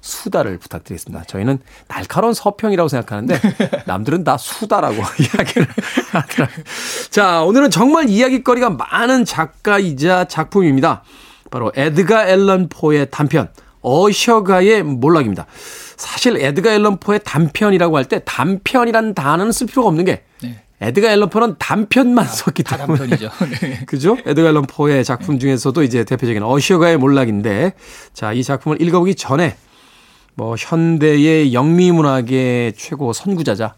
수다를 0.00 0.58
부탁드리겠습니다. 0.58 1.24
저희는 1.24 1.58
날카로운 1.88 2.34
서평이라고 2.34 2.88
생각하는데 2.88 3.40
남들은 3.86 4.24
다 4.24 4.36
수다라고 4.36 4.96
이야기를 5.18 5.66
하더라고요. 6.12 6.64
자, 7.10 7.42
오늘은 7.42 7.70
정말 7.70 8.08
이야기거리가 8.08 8.70
많은 8.70 9.24
작가이자 9.24 10.24
작품입니다. 10.24 11.02
바로 11.50 11.72
에드가 11.74 12.28
앨런 12.28 12.68
포의 12.68 13.08
단편 13.10 13.48
어셔가의 13.82 14.82
몰락입니다. 14.82 15.46
사실 15.96 16.36
에드가 16.36 16.72
앨런 16.72 16.98
포의 16.98 17.20
단편이라고 17.24 17.96
할 17.96 18.04
때 18.04 18.20
단편이란 18.24 19.14
단어는 19.14 19.52
쓸 19.52 19.66
필요가 19.66 19.88
없는 19.88 20.04
게 20.04 20.22
네. 20.42 20.62
에드가 20.80 21.10
앨런 21.12 21.28
포는 21.28 21.56
단편만 21.58 22.26
썼기 22.26 22.62
다 22.62 22.76
때문에 22.78 22.98
단편이죠. 22.98 23.30
네. 23.60 23.84
그죠? 23.86 24.16
에드가 24.24 24.48
앨런 24.48 24.62
포의 24.66 25.04
작품 25.04 25.38
중에서도 25.38 25.82
이제 25.82 26.04
대표적인 26.04 26.42
어셔가의 26.42 26.96
몰락인데 26.96 27.74
자, 28.14 28.32
이 28.32 28.42
작품을 28.42 28.80
읽어보기 28.80 29.14
전에 29.14 29.56
뭐 30.34 30.54
현대의 30.58 31.52
영미 31.54 31.92
문학의 31.92 32.74
최고 32.74 33.12
선구자자 33.12 33.74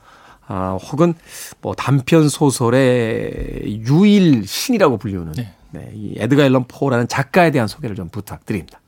아, 0.46 0.76
혹은 0.90 1.14
뭐 1.60 1.74
단편 1.74 2.28
소설의 2.28 3.82
유일 3.88 4.46
신이라고 4.46 4.98
불리우는 4.98 5.32
네. 5.32 5.54
네, 5.70 5.90
이 5.94 6.14
에드가 6.18 6.44
앨런 6.44 6.64
포라는 6.68 7.08
작가에 7.08 7.50
대한 7.50 7.66
소개를 7.68 7.96
좀 7.96 8.08
부탁드립니다. 8.10 8.78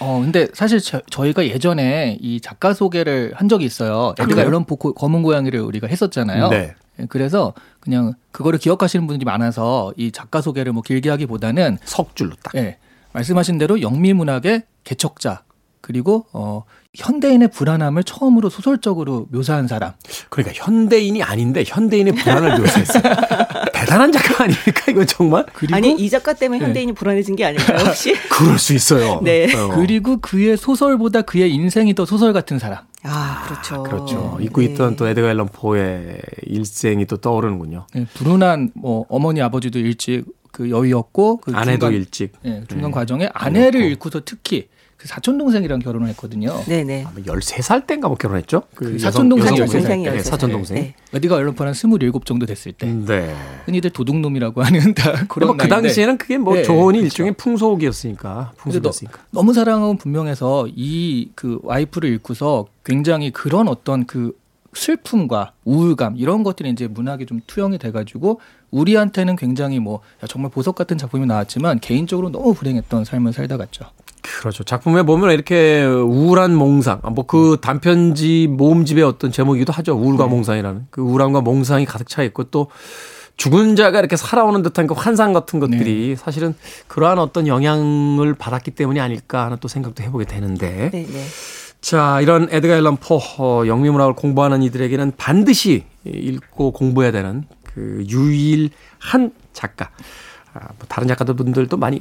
어, 0.00 0.18
근데 0.20 0.48
사실 0.54 0.80
저, 0.80 1.00
저희가 1.10 1.46
예전에 1.46 2.16
이 2.20 2.40
작가 2.40 2.72
소개를 2.72 3.32
한 3.36 3.48
적이 3.48 3.66
있어요. 3.66 4.14
에드가 4.18 4.34
그래요? 4.34 4.46
앨런 4.46 4.64
포 4.64 4.76
고- 4.76 4.94
검은 4.94 5.22
고양이를 5.22 5.60
우리가 5.60 5.86
했었잖아요. 5.86 6.48
네. 6.48 6.74
예, 6.98 7.06
그래서 7.08 7.52
그냥 7.80 8.14
그거를 8.32 8.58
기억하시는 8.58 9.06
분들이 9.06 9.24
많아서 9.26 9.92
이 9.96 10.10
작가 10.10 10.40
소개를 10.40 10.72
뭐 10.72 10.82
길게 10.82 11.10
하기보다는 11.10 11.78
석줄로 11.84 12.32
딱. 12.42 12.54
예, 12.56 12.78
말씀하신 13.12 13.58
대로 13.58 13.80
영미 13.82 14.14
문학의 14.14 14.62
개척자 14.84 15.42
그리고 15.82 16.26
어 16.32 16.64
현대인의 16.96 17.48
불안함을 17.48 18.02
처음으로 18.02 18.50
소설적으로 18.50 19.28
묘사한 19.30 19.68
사람. 19.68 19.92
그러니까 20.28 20.52
현대인이 20.56 21.22
아닌데 21.22 21.62
현대인의 21.64 22.14
불안을 22.14 22.58
묘사했어요. 22.58 23.02
대단한 23.72 24.10
작가 24.10 24.44
아닙니까? 24.44 24.90
이거 24.90 25.04
정말? 25.04 25.46
그리고 25.52 25.76
아니 25.76 25.92
이 25.92 26.10
작가 26.10 26.32
때문에 26.32 26.58
네. 26.58 26.64
현대인이 26.66 26.92
불안해진 26.92 27.36
게 27.36 27.44
아닐까요 27.44 27.78
혹시? 27.86 28.14
그럴 28.28 28.58
수 28.58 28.74
있어요. 28.74 29.20
네. 29.24 29.54
어. 29.54 29.68
그리고 29.76 30.16
그의 30.16 30.56
소설보다 30.56 31.22
그의 31.22 31.52
인생이 31.54 31.94
더 31.94 32.04
소설 32.04 32.32
같은 32.32 32.58
사람. 32.58 32.80
아 33.04 33.44
그렇죠. 33.46 33.82
그렇죠. 33.84 34.36
네. 34.38 34.46
잊고 34.46 34.60
있던 34.62 34.96
또 34.96 35.06
에드가 35.06 35.30
앨런 35.30 35.46
포의 35.48 36.20
일생이 36.42 37.06
또 37.06 37.16
떠오르는군요. 37.18 37.86
예, 37.94 38.04
불운한 38.14 38.72
뭐 38.74 39.06
어머니 39.08 39.40
아버지도 39.40 39.78
일찍 39.78 40.24
그 40.50 40.68
여의였고 40.70 41.36
그 41.38 41.52
아내도 41.54 41.86
중간, 41.86 41.92
일찍. 41.94 42.32
예, 42.44 42.64
중간 42.68 42.90
네. 42.90 42.94
과정에 42.94 43.28
아내를. 43.32 43.80
잃고서 43.82 44.22
특히 44.24 44.68
그 45.00 45.08
사촌 45.08 45.38
동생이랑 45.38 45.78
결혼을 45.78 46.08
했거든요. 46.10 46.62
네네. 46.66 47.04
아마 47.06 47.14
13살 47.20 47.86
때인가 47.86 48.08
뭐 48.08 48.18
결혼했죠? 48.18 48.64
그 48.74 48.98
사촌 48.98 49.30
13살 49.30 49.56
동생. 49.72 50.02
때. 50.04 50.10
네, 50.10 50.18
사촌 50.22 50.52
동생. 50.52 50.76
네. 50.76 50.94
어디가 51.14 51.36
얼른 51.36 51.54
한27 51.54 52.26
정도 52.26 52.44
됐을 52.44 52.72
때. 52.72 52.86
네. 52.86 53.34
흔히들 53.64 53.88
도둑놈이라고 53.88 54.60
하는 54.62 54.92
다 54.92 55.24
그런 55.26 55.56
뭐그 55.56 55.68
당시에는 55.68 56.18
그게 56.18 56.36
뭐 56.36 56.54
네, 56.54 56.62
좋은 56.64 56.88
그렇죠. 56.92 57.04
일종의 57.06 57.32
풍속이었으니까. 57.32 58.52
근데 58.62 58.78
너, 58.78 58.90
풍속이었으니까. 58.90 59.20
너 59.30 59.42
무 59.42 59.54
사랑하고 59.54 59.94
분명해서 59.96 60.68
이 60.76 61.30
그 61.34 61.58
와이프를 61.62 62.10
잃고서 62.10 62.66
굉장히 62.84 63.30
그런 63.30 63.68
어떤 63.68 64.04
그 64.04 64.38
슬픔과 64.74 65.52
우울감 65.64 66.16
이런 66.16 66.42
것들이 66.42 66.68
이제 66.70 66.86
문학에 66.86 67.24
좀 67.24 67.40
투영이 67.46 67.78
돼가지고 67.78 68.40
우리한테는 68.70 69.36
굉장히 69.36 69.80
뭐 69.80 70.00
야, 70.22 70.26
정말 70.28 70.50
보석 70.50 70.74
같은 70.76 70.96
작품이 70.98 71.26
나왔지만 71.26 71.80
개인적으로 71.80 72.30
너무 72.30 72.54
불행했던 72.54 73.04
삶을 73.04 73.32
살다 73.32 73.56
갔죠. 73.56 73.86
그렇죠. 74.22 74.64
작품에 74.64 75.02
보면 75.02 75.30
이렇게 75.32 75.84
우울한 75.84 76.54
몽상, 76.54 77.00
뭐그 77.02 77.58
단편집 77.60 78.50
모음집의 78.50 79.04
어떤 79.04 79.32
제목이기도 79.32 79.72
하죠. 79.72 79.94
우울과 79.94 80.26
몽상이라는 80.26 80.86
그 80.90 81.00
우울함과 81.00 81.40
몽상이 81.40 81.86
가득 81.86 82.08
차 82.08 82.22
있고 82.22 82.44
또 82.44 82.68
죽은 83.36 83.74
자가 83.74 83.98
이렇게 83.98 84.16
살아오는 84.16 84.62
듯한 84.62 84.86
그 84.86 84.92
환상 84.94 85.32
같은 85.32 85.60
것들이 85.60 86.14
사실은 86.16 86.54
그러한 86.88 87.18
어떤 87.18 87.46
영향을 87.46 88.34
받았기 88.34 88.72
때문이 88.72 89.00
아닐까 89.00 89.46
하는 89.46 89.56
또 89.60 89.68
생각도 89.68 90.02
해보게 90.02 90.26
되는데 90.26 90.90
네네. 90.90 91.24
자, 91.80 92.20
이런 92.20 92.48
에드가 92.50 92.76
앨런 92.76 92.96
포 92.98 93.18
어, 93.38 93.66
영미문학을 93.66 94.14
공부하는 94.14 94.62
이들에게는 94.62 95.12
반드시 95.16 95.84
읽고 96.04 96.72
공부해야 96.72 97.12
되는 97.12 97.44
그 97.64 98.04
유일한 98.08 99.32
작가. 99.52 99.90
아, 100.52 100.60
뭐 100.60 100.86
다른 100.88 101.06
작가들 101.06 101.34
분들도 101.34 101.76
많이 101.76 102.00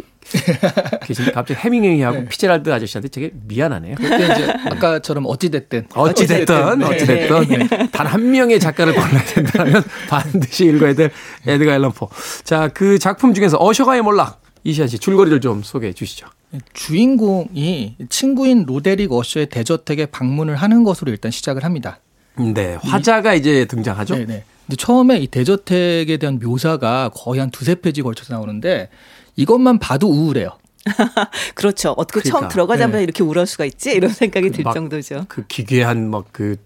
계신데 1.06 1.32
갑자기 1.32 1.60
헤밍웨이하고 1.60 2.26
피츠제럴드 2.26 2.72
아저씨한테 2.72 3.10
되게 3.10 3.32
미안하네요. 3.48 3.96
그때 3.96 4.24
이제 4.24 4.52
아까처럼 4.66 5.26
어찌 5.28 5.50
됐든 5.50 5.88
어찌 5.94 6.26
됐든, 6.26 6.80
네. 6.80 6.86
어찌 6.86 7.06
됐든, 7.06 7.92
단 7.92 8.12
한 8.12 8.32
명의 8.32 8.60
작가를 8.60 8.94
골라야 8.94 9.24
된다면 9.26 9.84
반드시 10.10 10.66
읽어야 10.66 10.94
될 10.96 11.12
에드가 11.46 11.76
앨런 11.76 11.92
포. 11.92 12.10
자, 12.44 12.70
그 12.70 12.98
작품 12.98 13.34
중에서 13.34 13.58
어셔가의 13.60 14.02
몰락. 14.02 14.42
이시한 14.66 14.90
씨 14.90 15.00
줄거리를 15.00 15.40
좀 15.40 15.64
소개해 15.64 15.94
주시죠. 15.94 16.28
주인공이 16.74 17.96
친구인 18.10 18.66
로데릭 18.66 19.14
어셔의 19.14 19.46
대저택에 19.48 20.08
방문을 20.08 20.58
하는 20.58 20.84
것으로 20.84 21.12
일단 21.12 21.32
시작을 21.32 21.64
합니다. 21.64 22.00
네, 22.38 22.78
화자가 22.82 23.36
이제 23.36 23.66
등장하죠. 23.66 24.16
네 24.16 24.26
네. 24.26 24.44
근데 24.70 24.76
처음에 24.78 25.18
이 25.18 25.26
대저택에 25.26 26.18
대한 26.18 26.38
묘사가 26.38 27.10
거의 27.16 27.40
한 27.40 27.50
두세 27.50 27.74
페이지 27.74 28.04
걸쳐서 28.04 28.36
나오는데 28.36 28.90
이것만 29.36 29.80
봐도 29.80 30.08
우울해요. 30.08 30.52
그렇죠. 31.56 31.96
어떻게 31.98 32.22
처음 32.22 32.42
그러니까. 32.42 32.54
들어가자마자 32.54 32.98
네. 33.00 33.04
이렇게 33.04 33.24
우울 33.24 33.44
수가 33.48 33.66
있지? 33.66 33.92
이런 33.92 34.12
생각이 34.12 34.52
들막 34.52 34.76
정도죠. 34.76 35.26
그 35.28 35.44
기괴한 35.48 36.12
막그 36.12 36.58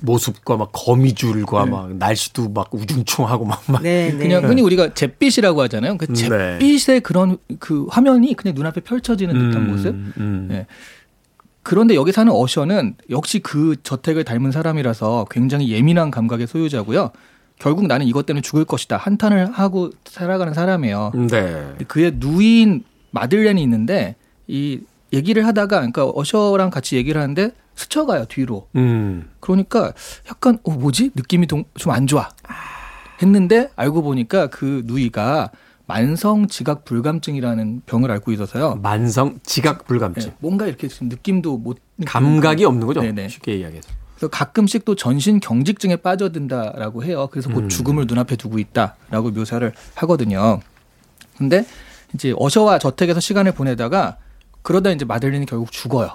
모습과 0.00 0.58
막 0.58 0.70
거미줄과 0.72 1.64
막 1.64 1.96
날씨도 1.96 2.50
막 2.50 2.68
우중충하고 2.74 3.46
막, 3.46 3.62
막 3.66 3.82
네, 3.82 4.10
네. 4.10 4.18
그냥 4.18 4.46
흔히 4.46 4.60
우리가 4.60 4.92
잿빛이라고 4.92 5.62
하잖아요. 5.62 5.96
그 5.96 6.08
네. 6.08 6.58
잿빛의 6.58 7.00
그런 7.00 7.38
그 7.58 7.86
화면이 7.88 8.34
그냥 8.34 8.54
눈앞에 8.54 8.82
펼쳐지는 8.82 9.32
듯한 9.32 9.70
모습. 9.70 9.94
음. 10.18 10.66
네. 11.62 11.70
그런데 11.70 11.94
여기 11.94 12.12
사는 12.12 12.32
어셔는 12.32 12.96
역시 13.10 13.38
그 13.38 13.76
저택을 13.82 14.24
닮은 14.24 14.50
사람이라서 14.50 15.26
굉장히 15.30 15.70
예민한 15.70 16.10
감각의 16.10 16.46
소유자고요. 16.46 17.10
결국 17.58 17.86
나는 17.86 18.06
이것 18.06 18.26
때문에 18.26 18.42
죽을 18.42 18.64
것이다. 18.64 18.96
한탄을 18.96 19.52
하고 19.52 19.90
살아가는 20.04 20.52
사람이에요. 20.52 21.12
네. 21.30 21.74
그의 21.86 22.14
누이인 22.16 22.84
마들렌이 23.12 23.62
있는데 23.62 24.16
이 24.48 24.80
얘기를 25.12 25.46
하다가 25.46 25.76
그러니까 25.76 26.10
어셔랑 26.14 26.70
같이 26.70 26.96
얘기를 26.96 27.20
하는데 27.20 27.52
스쳐가요 27.76 28.24
뒤로. 28.26 28.66
음. 28.74 29.30
그러니까 29.40 29.92
약간 30.28 30.58
어 30.64 30.72
뭐지 30.72 31.12
느낌이 31.14 31.46
좀 31.46 31.64
안 31.86 32.06
좋아 32.06 32.28
했는데 33.22 33.70
알고 33.76 34.02
보니까 34.02 34.48
그 34.48 34.82
누이가 34.86 35.50
만성 35.92 36.48
지각 36.48 36.86
불감증이라는 36.86 37.82
병을 37.84 38.10
앓고 38.10 38.32
있어서요. 38.32 38.76
만성 38.76 39.38
지각 39.42 39.86
불감증. 39.86 40.30
네, 40.30 40.36
뭔가 40.38 40.66
이렇게 40.66 40.88
좀 40.88 41.10
느낌도 41.10 41.58
못 41.58 41.78
감각이 42.06 42.64
없는 42.64 42.86
거죠. 42.86 43.02
네네. 43.02 43.28
쉽게 43.28 43.56
이야기해서. 43.56 43.90
그래서 44.14 44.30
가끔씩 44.30 44.86
또 44.86 44.94
전신 44.94 45.38
경직증에 45.38 45.96
빠져든다라고 45.96 47.04
해요. 47.04 47.28
그래서 47.30 47.50
곧 47.50 47.64
음. 47.64 47.68
죽음을 47.68 48.06
눈앞에 48.06 48.36
두고 48.36 48.58
있다라고 48.58 49.32
묘사를 49.32 49.70
하거든요. 49.96 50.60
근데 51.36 51.66
이제 52.14 52.32
어셔와 52.38 52.78
저택에서 52.78 53.20
시간을 53.20 53.52
보내다가 53.52 54.16
그러다 54.62 54.90
이제 54.90 55.04
마들린이 55.04 55.44
결국 55.44 55.72
죽어요. 55.72 56.14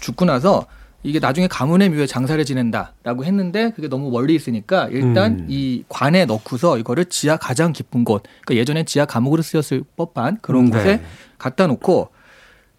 죽고 0.00 0.24
나서 0.24 0.64
이게 1.02 1.18
나중에 1.18 1.46
가문의 1.48 1.88
묘에 1.90 2.06
장사를 2.06 2.44
지낸다라고 2.44 3.24
했는데 3.24 3.70
그게 3.70 3.88
너무 3.88 4.10
멀리 4.10 4.34
있으니까 4.34 4.88
일단 4.90 5.40
음. 5.40 5.46
이 5.48 5.84
관에 5.88 6.26
넣고서 6.26 6.78
이거를 6.78 7.06
지하 7.06 7.36
가장 7.36 7.72
깊은 7.72 8.04
곳, 8.04 8.22
그러니까 8.44 8.54
예전에 8.56 8.84
지하 8.84 9.06
감옥으로 9.06 9.42
쓰였을 9.42 9.82
법한 9.96 10.38
그런 10.42 10.66
네. 10.66 10.70
곳에 10.70 11.02
갖다 11.38 11.66
놓고 11.66 12.10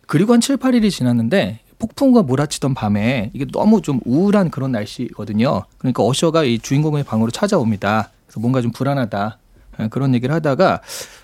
그리고 0.05 0.33
한 0.33 0.41
7, 0.41 0.57
8일이 0.57 0.91
지났는데 0.91 1.59
폭풍과 1.79 2.21
몰아치던 2.23 2.75
밤에 2.75 3.31
이게 3.33 3.45
너무 3.51 3.81
좀 3.81 3.99
우울한 4.05 4.51
그런 4.51 4.71
날씨거든요. 4.71 5.63
그러니까 5.79 6.05
어셔가 6.05 6.43
이 6.43 6.59
주인공의 6.59 7.03
방으로 7.03 7.31
찾아옵니다. 7.31 8.11
그래서 8.27 8.39
뭔가 8.39 8.61
좀 8.61 8.71
불안하다. 8.71 9.39
예, 9.79 9.87
그런 9.87 10.13
얘기를 10.13 10.33
하다가 10.35 10.81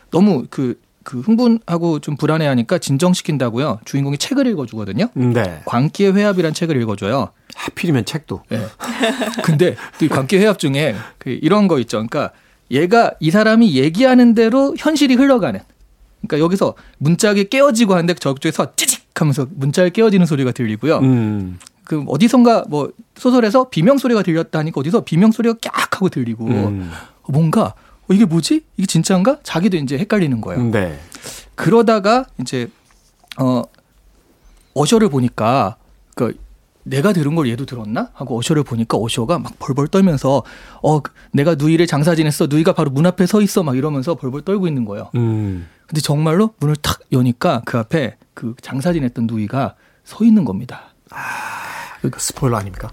너무 0.10 0.46
그, 0.50 0.80
그 1.08 1.22
흥분하고 1.22 2.00
좀 2.00 2.18
불안해하니까 2.18 2.80
진정시킨다고요. 2.80 3.80
주인공이 3.86 4.18
책을 4.18 4.46
읽어주거든요. 4.48 5.08
네. 5.14 5.62
광기의 5.64 6.14
회합이란 6.14 6.54
책을 6.54 6.76
읽어줘요. 6.82 7.30
하필이면 7.56 8.04
책도. 8.04 8.44
예. 8.52 8.66
근데 9.42 9.78
또이 10.00 10.10
관계 10.10 10.38
회합 10.38 10.60
중에 10.60 10.98
그 11.18 11.30
이런 11.42 11.70
거 11.70 11.80
있죠. 11.80 11.96
그러니까 12.00 12.32
얘가 12.72 13.14
이 13.22 13.32
사람이 13.32 13.76
얘기하는 13.76 14.34
대로 14.34 14.76
현실이 14.78 15.16
흘러가는. 15.16 15.62
그러니까 16.28 16.44
여기서 16.44 16.74
문짝이 16.98 17.46
깨어지고 17.46 17.94
하는데 17.94 18.14
저쪽에서 18.14 18.76
찌직 18.76 19.08
하면서 19.16 19.48
문짝이 19.50 19.92
깨어지는 19.92 20.26
소리가 20.26 20.52
들리고요. 20.52 20.98
음. 20.98 21.58
그 21.86 22.04
어디선가 22.06 22.66
뭐 22.68 22.92
소설에서 23.16 23.70
비명 23.70 23.98
소리가 23.98 24.24
들렸다 24.24 24.60
하니까 24.60 24.82
어디서 24.82 25.06
비명 25.06 25.32
소리가 25.32 25.56
깍 25.62 25.96
하고 25.96 26.10
들리고 26.10 26.48
음. 26.48 26.92
뭔가 27.30 27.76
어, 28.10 28.14
이게 28.14 28.26
뭐지? 28.26 28.64
이게 28.78 28.86
진짜인가? 28.88 29.40
자기도 29.44 29.78
이제 29.78 29.98
헷갈리는 29.98 30.40
거예요. 30.42 30.64
네. 30.72 31.00
그러다가 31.56 32.26
이제 32.40 32.70
어 33.40 33.64
어셔를 34.74 35.10
보니까 35.10 35.78
그 36.16 36.38
내가 36.84 37.12
들은 37.12 37.36
걸 37.36 37.50
얘도 37.50 37.66
들었나 37.66 38.12
하고 38.14 38.38
어셔를 38.38 38.64
보니까 38.64 38.98
어셔가 38.98 39.40
막 39.40 39.60
벌벌 39.60 39.90
떨면서 39.90 40.44
어 40.82 41.02
내가 41.32 41.56
누이를 41.56 41.86
장사 41.86 42.16
지냈어 42.16 42.48
누이가 42.48 42.74
바로 42.74 42.92
문 42.92 43.06
앞에 43.06 43.26
서 43.26 43.42
있어 43.42 43.64
막 43.64 43.76
이러면서 43.76 44.16
벌벌 44.16 44.44
떨고 44.44 44.68
있는 44.68 44.86
거예요. 44.86 45.12
음. 45.16 45.68
근데 45.86 46.02
정말로 46.02 46.54
문을 46.60 46.76
탁 46.78 47.00
여니까 47.12 47.62
그 47.66 47.78
앞에 47.78 48.18
그 48.34 48.56
장사 48.62 48.94
지냈던 48.94 49.28
누이가 49.28 49.76
서 50.04 50.24
있는 50.24 50.46
겁니다. 50.46 50.94
그 52.02 52.12
스포일러 52.18 52.58
아닙니까? 52.58 52.90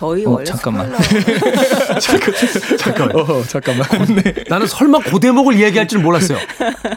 저희 0.00 0.24
어, 0.24 0.30
원래 0.30 0.44
잠깐만. 0.46 0.90
스포일러 2.00 2.32
잠깐만. 2.78 3.16
어 3.16 3.42
잠깐만. 3.46 3.86
나는 4.48 4.66
설마 4.66 5.00
그 5.00 5.20
대목을 5.20 5.60
얘기할 5.60 5.86
줄 5.86 6.00
몰랐어요. 6.00 6.38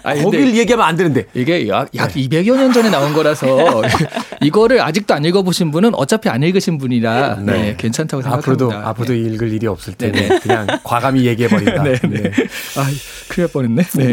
아니, 0.03 0.23
거길 0.23 0.55
얘기하면 0.55 0.85
안 0.87 0.95
되는데. 0.95 1.25
이게 1.33 1.67
약, 1.67 1.89
약 1.95 2.13
200여 2.13 2.55
년 2.55 2.71
전에 2.71 2.89
나온 2.89 3.11
거라서 3.11 3.81
이거를 4.41 4.79
아직도 4.79 5.13
안 5.13 5.25
읽어보신 5.25 5.71
분은 5.71 5.95
어차피 5.95 6.29
안 6.29 6.43
읽으신 6.43 6.77
분이라 6.77 7.39
네. 7.41 7.51
네, 7.51 7.75
괜찮다고 7.77 8.23
생각합니다. 8.23 8.53
앞으로도 8.67 8.87
앞으로도 8.87 9.13
읽을 9.13 9.51
일이 9.51 9.67
없을 9.67 9.95
테니 9.95 10.13
네네. 10.13 10.39
그냥 10.39 10.67
과감히 10.85 11.25
얘기해 11.25 11.49
버린다. 11.49 11.83
네, 11.83 11.99
네. 12.07 12.31
아, 12.77 12.85
큰일 13.27 13.47
날 13.47 13.47
뻔했네. 13.51 13.83
네. 13.95 14.11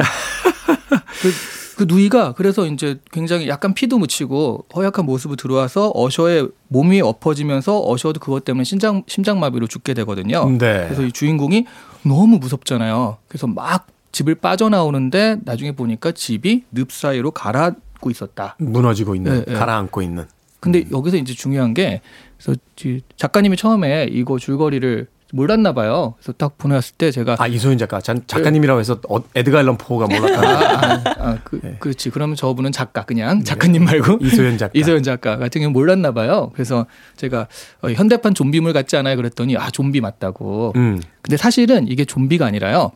그, 1.22 1.33
그 1.80 1.86
누이가 1.88 2.32
그래서 2.32 2.66
이제 2.66 3.00
굉장히 3.10 3.48
약간 3.48 3.72
피도 3.72 3.96
묻히고 3.96 4.66
허약한 4.76 5.06
모습으로 5.06 5.36
들어와서 5.36 5.90
어셔의 5.94 6.50
몸 6.68 6.90
위에 6.90 7.00
엎어지면서 7.00 7.90
어셔도 7.90 8.20
그것 8.20 8.44
때문에 8.44 8.64
심장 8.64 9.02
심장마비로 9.06 9.66
죽게 9.66 9.94
되거든요. 9.94 10.46
네. 10.58 10.84
그래서 10.84 11.00
이 11.00 11.10
주인공이 11.10 11.64
너무 12.02 12.36
무섭잖아요. 12.36 13.16
그래서 13.28 13.46
막 13.46 13.86
집을 14.12 14.34
빠져나오는데 14.34 15.38
나중에 15.46 15.72
보니까 15.72 16.12
집이 16.12 16.64
늪 16.70 16.90
사이로 16.90 17.30
가라앉고 17.30 18.10
있었다. 18.10 18.56
무너지고 18.58 19.14
있는, 19.14 19.32
네, 19.32 19.44
네. 19.46 19.54
가라앉고 19.54 20.02
있는. 20.02 20.26
근데 20.60 20.84
여기서 20.92 21.16
이제 21.16 21.32
중요한 21.32 21.72
게 21.72 22.02
그래서 22.36 22.60
이 22.84 23.00
작가님이 23.16 23.56
처음에 23.56 24.08
이거 24.10 24.38
줄거리를 24.38 25.06
몰랐나 25.32 25.72
봐요. 25.72 26.14
그래서 26.18 26.32
딱 26.32 26.58
보내왔을 26.58 26.94
때 26.96 27.10
제가 27.10 27.36
아 27.38 27.46
이소연 27.46 27.78
작가, 27.78 28.00
전 28.00 28.22
작가님이라고 28.26 28.80
해서 28.80 29.00
어, 29.08 29.18
에드가 29.34 29.60
앨런 29.60 29.76
포가 29.78 30.06
몰랐다. 30.06 30.40
아, 30.40 30.92
아, 30.94 31.14
아, 31.18 31.38
그, 31.44 31.60
그렇지. 31.78 32.10
그러면 32.10 32.36
저분은 32.36 32.72
작가 32.72 33.04
그냥 33.04 33.44
작가님 33.44 33.84
말고 33.84 34.18
네. 34.18 34.26
이소연 34.26 34.58
작가. 34.58 34.72
이소연 34.78 35.02
작가 35.02 35.36
같은 35.36 35.60
경우 35.60 35.72
몰랐나 35.72 36.12
봐요. 36.12 36.50
그래서 36.54 36.86
제가 37.16 37.46
어, 37.82 37.90
현대판 37.90 38.34
좀비물 38.34 38.72
같지 38.72 38.96
않아요? 38.96 39.16
그랬더니 39.16 39.56
아 39.56 39.70
좀비 39.70 40.00
맞다고. 40.00 40.72
음. 40.76 41.00
근데 41.22 41.36
사실은 41.36 41.88
이게 41.88 42.04
좀비가 42.04 42.46
아니라요. 42.46 42.92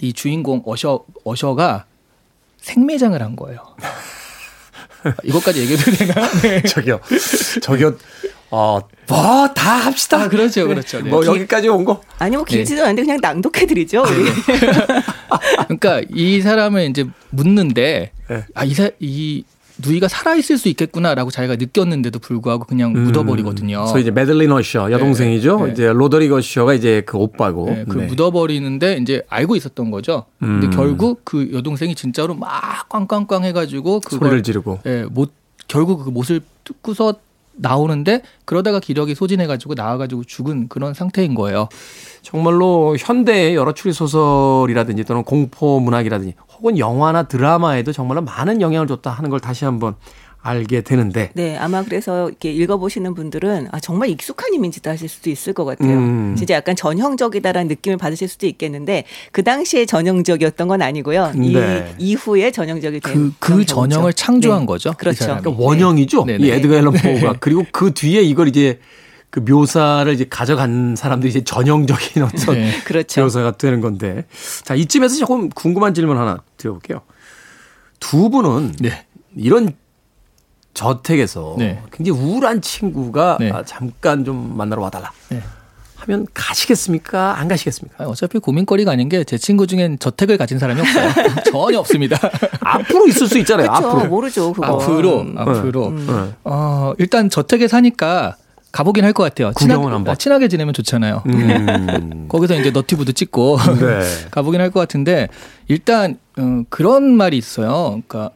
이 0.00 0.12
주인공 0.12 0.62
어셔 0.66 1.04
어셔가 1.24 1.86
생매장을 2.58 3.20
한 3.20 3.36
거예요. 3.36 3.60
이것까지 5.24 5.60
얘기해도 5.60 5.90
되나? 5.92 6.28
네. 6.42 6.62
저기요. 6.62 7.00
저기요. 7.62 7.96
어, 8.50 8.80
뭐, 9.08 9.48
다 9.54 9.72
합시다. 9.72 10.22
아, 10.22 10.28
그렇죠, 10.28 10.66
그렇죠. 10.66 11.02
네. 11.02 11.10
뭐, 11.10 11.24
여기까지 11.26 11.68
온 11.68 11.84
거. 11.84 12.00
아니 12.18 12.36
뭐 12.36 12.44
길지도 12.44 12.82
않은데 12.82 13.02
그냥 13.02 13.18
낭독해드리죠. 13.20 14.02
우리. 14.02 14.30
그러니까 15.66 16.02
이 16.10 16.40
사람을 16.40 16.88
이제 16.90 17.04
묻는데 17.30 18.12
네. 18.28 18.44
아, 18.54 18.64
이, 18.64 18.72
사, 18.74 18.90
이 19.00 19.44
누이가 19.84 20.08
살아있을 20.08 20.58
수 20.58 20.68
있겠구나라고 20.68 21.30
자기가 21.30 21.56
느꼈는데도 21.56 22.18
불구하고 22.18 22.64
그냥 22.64 22.92
묻어버리거든요. 22.92 23.82
음. 23.82 23.86
소위 23.86 24.02
이제 24.02 24.10
매들린 24.10 24.50
어셔, 24.52 24.90
여동생이죠. 24.90 25.58
네, 25.58 25.66
네. 25.66 25.72
이제 25.72 25.92
로더릭 25.92 26.30
어셔가 26.30 26.74
이제 26.74 27.02
그 27.04 27.18
오빠고. 27.18 27.66
네, 27.66 27.84
그 27.88 27.96
네. 27.98 28.06
묻어버리는데 28.06 28.98
이제 29.02 29.22
알고 29.28 29.56
있었던 29.56 29.90
거죠. 29.90 30.24
근데 30.38 30.66
음. 30.66 30.70
결국 30.70 31.20
그 31.24 31.50
여동생이 31.52 31.94
진짜로 31.94 32.34
막 32.34 32.88
꽝꽝꽝 32.88 33.44
해가지고 33.44 34.00
그걸 34.00 34.28
소리를 34.28 34.42
지르고. 34.42 34.80
예, 34.86 35.04
못 35.10 35.32
결국 35.68 36.04
그 36.04 36.10
못을 36.10 36.40
뜯고서 36.64 37.14
나오는데 37.56 38.22
그러다가 38.44 38.80
기력이 38.80 39.14
소진해가지고 39.14 39.74
나와가지고 39.74 40.24
죽은 40.24 40.68
그런 40.68 40.94
상태인 40.94 41.34
거예요. 41.34 41.68
정말로 42.22 42.96
현대의 42.98 43.54
여러 43.54 43.72
추리 43.72 43.92
소설이라든지 43.92 45.04
또는 45.04 45.22
공포 45.22 45.80
문학이라든지 45.80 46.34
혹은 46.56 46.78
영화나 46.78 47.24
드라마에도 47.24 47.92
정말로 47.92 48.22
많은 48.22 48.60
영향을 48.60 48.86
줬다 48.86 49.10
하는 49.10 49.30
걸 49.30 49.40
다시 49.40 49.64
한번 49.64 49.94
알게 50.46 50.82
되는데 50.82 51.30
네, 51.34 51.56
아마 51.56 51.82
그래서 51.82 52.28
이렇게 52.28 52.52
읽어보시는 52.52 53.14
분들은 53.14 53.68
아, 53.72 53.80
정말 53.80 54.08
익숙한 54.10 54.54
이미지다 54.54 54.92
하실 54.92 55.08
수도 55.08 55.30
있을 55.30 55.52
것 55.52 55.64
같아요. 55.64 55.96
음. 55.96 56.34
진짜 56.36 56.54
약간 56.54 56.76
전형적이다라는 56.76 57.68
느낌을 57.68 57.98
받으실 57.98 58.28
수도 58.28 58.46
있겠는데 58.46 59.04
그 59.32 59.42
당시에 59.42 59.86
전형적이었던 59.86 60.68
건 60.68 60.82
아니고요. 60.82 61.32
네. 61.34 61.94
이 61.98 62.10
이후에 62.10 62.50
전형적이 62.50 63.00
된 63.00 63.12
그, 63.12 63.32
그. 63.38 63.66
전형을 63.66 64.12
창조한 64.12 64.60
네. 64.60 64.66
거죠. 64.66 64.90
이 64.90 64.92
그렇죠. 64.96 65.24
그러니까 65.24 65.50
원형이죠. 65.56 66.24
네, 66.24 66.36
이 66.36 66.48
네. 66.48 66.54
에드가 66.54 66.76
앨런 66.76 66.94
포가 66.94 67.34
그리고 67.40 67.64
그 67.72 67.92
뒤에 67.92 68.22
이걸 68.22 68.48
이제 68.48 68.78
그 69.30 69.40
묘사를 69.40 70.12
이제 70.12 70.24
가져간 70.28 70.94
사람들이 70.96 71.30
이제 71.30 71.44
전형적인 71.44 72.22
어떤 72.22 72.54
네. 72.54 72.70
그렇죠. 72.86 73.22
묘사가 73.22 73.56
되는 73.56 73.80
건데 73.80 74.24
자 74.64 74.74
이쯤에서 74.74 75.16
조금 75.16 75.50
궁금한 75.50 75.94
질문 75.94 76.16
하나 76.16 76.42
드려볼게요. 76.56 77.02
두 77.98 78.30
분은 78.30 78.76
네. 78.80 79.04
이런 79.36 79.74
저택에서 80.76 81.54
네. 81.58 81.80
굉장히 81.90 82.20
우울한 82.20 82.60
친구가 82.60 83.38
네. 83.40 83.50
아, 83.50 83.62
잠깐 83.64 84.24
좀 84.24 84.56
만나러 84.56 84.82
와달라 84.82 85.10
네. 85.30 85.42
하면 85.96 86.26
가시겠습니까? 86.34 87.38
안 87.38 87.48
가시겠습니까? 87.48 88.04
아니, 88.04 88.12
어차피 88.12 88.38
고민거리가 88.38 88.92
아닌 88.92 89.08
게 89.08 89.24
제 89.24 89.38
친구 89.38 89.66
중엔 89.66 89.98
저택을 89.98 90.36
가진 90.36 90.58
사람이 90.58 90.80
없어요. 90.82 91.10
전혀 91.50 91.78
없습니다. 91.80 92.16
앞으로 92.60 93.08
있을 93.08 93.26
수 93.26 93.38
있잖아요. 93.38 93.68
그렇죠. 93.70 93.88
앞으로. 93.88 94.08
모르죠. 94.10 94.52
그거. 94.52 94.66
앞으로 94.66 95.20
음. 95.22 95.34
앞으로 95.38 95.90
네. 95.92 96.30
어, 96.44 96.92
일단 96.98 97.30
저택에 97.30 97.66
사니까 97.68 98.36
가보긴 98.70 99.04
할 99.04 99.14
것 99.14 99.22
같아요. 99.22 99.52
친하게, 99.58 99.82
한번. 99.82 100.08
아, 100.08 100.14
친하게 100.14 100.48
지내면 100.48 100.74
좋잖아요. 100.74 101.22
음. 101.26 102.26
거기서 102.28 102.54
이제 102.60 102.70
너티브도 102.70 103.12
찍고 103.12 103.56
네. 103.80 104.00
가보긴 104.30 104.60
할 104.60 104.70
것 104.70 104.80
같은데 104.80 105.28
일단 105.68 106.18
어, 106.38 106.62
그런 106.68 107.16
말이 107.16 107.38
있어요. 107.38 108.02
그러니까 108.06 108.30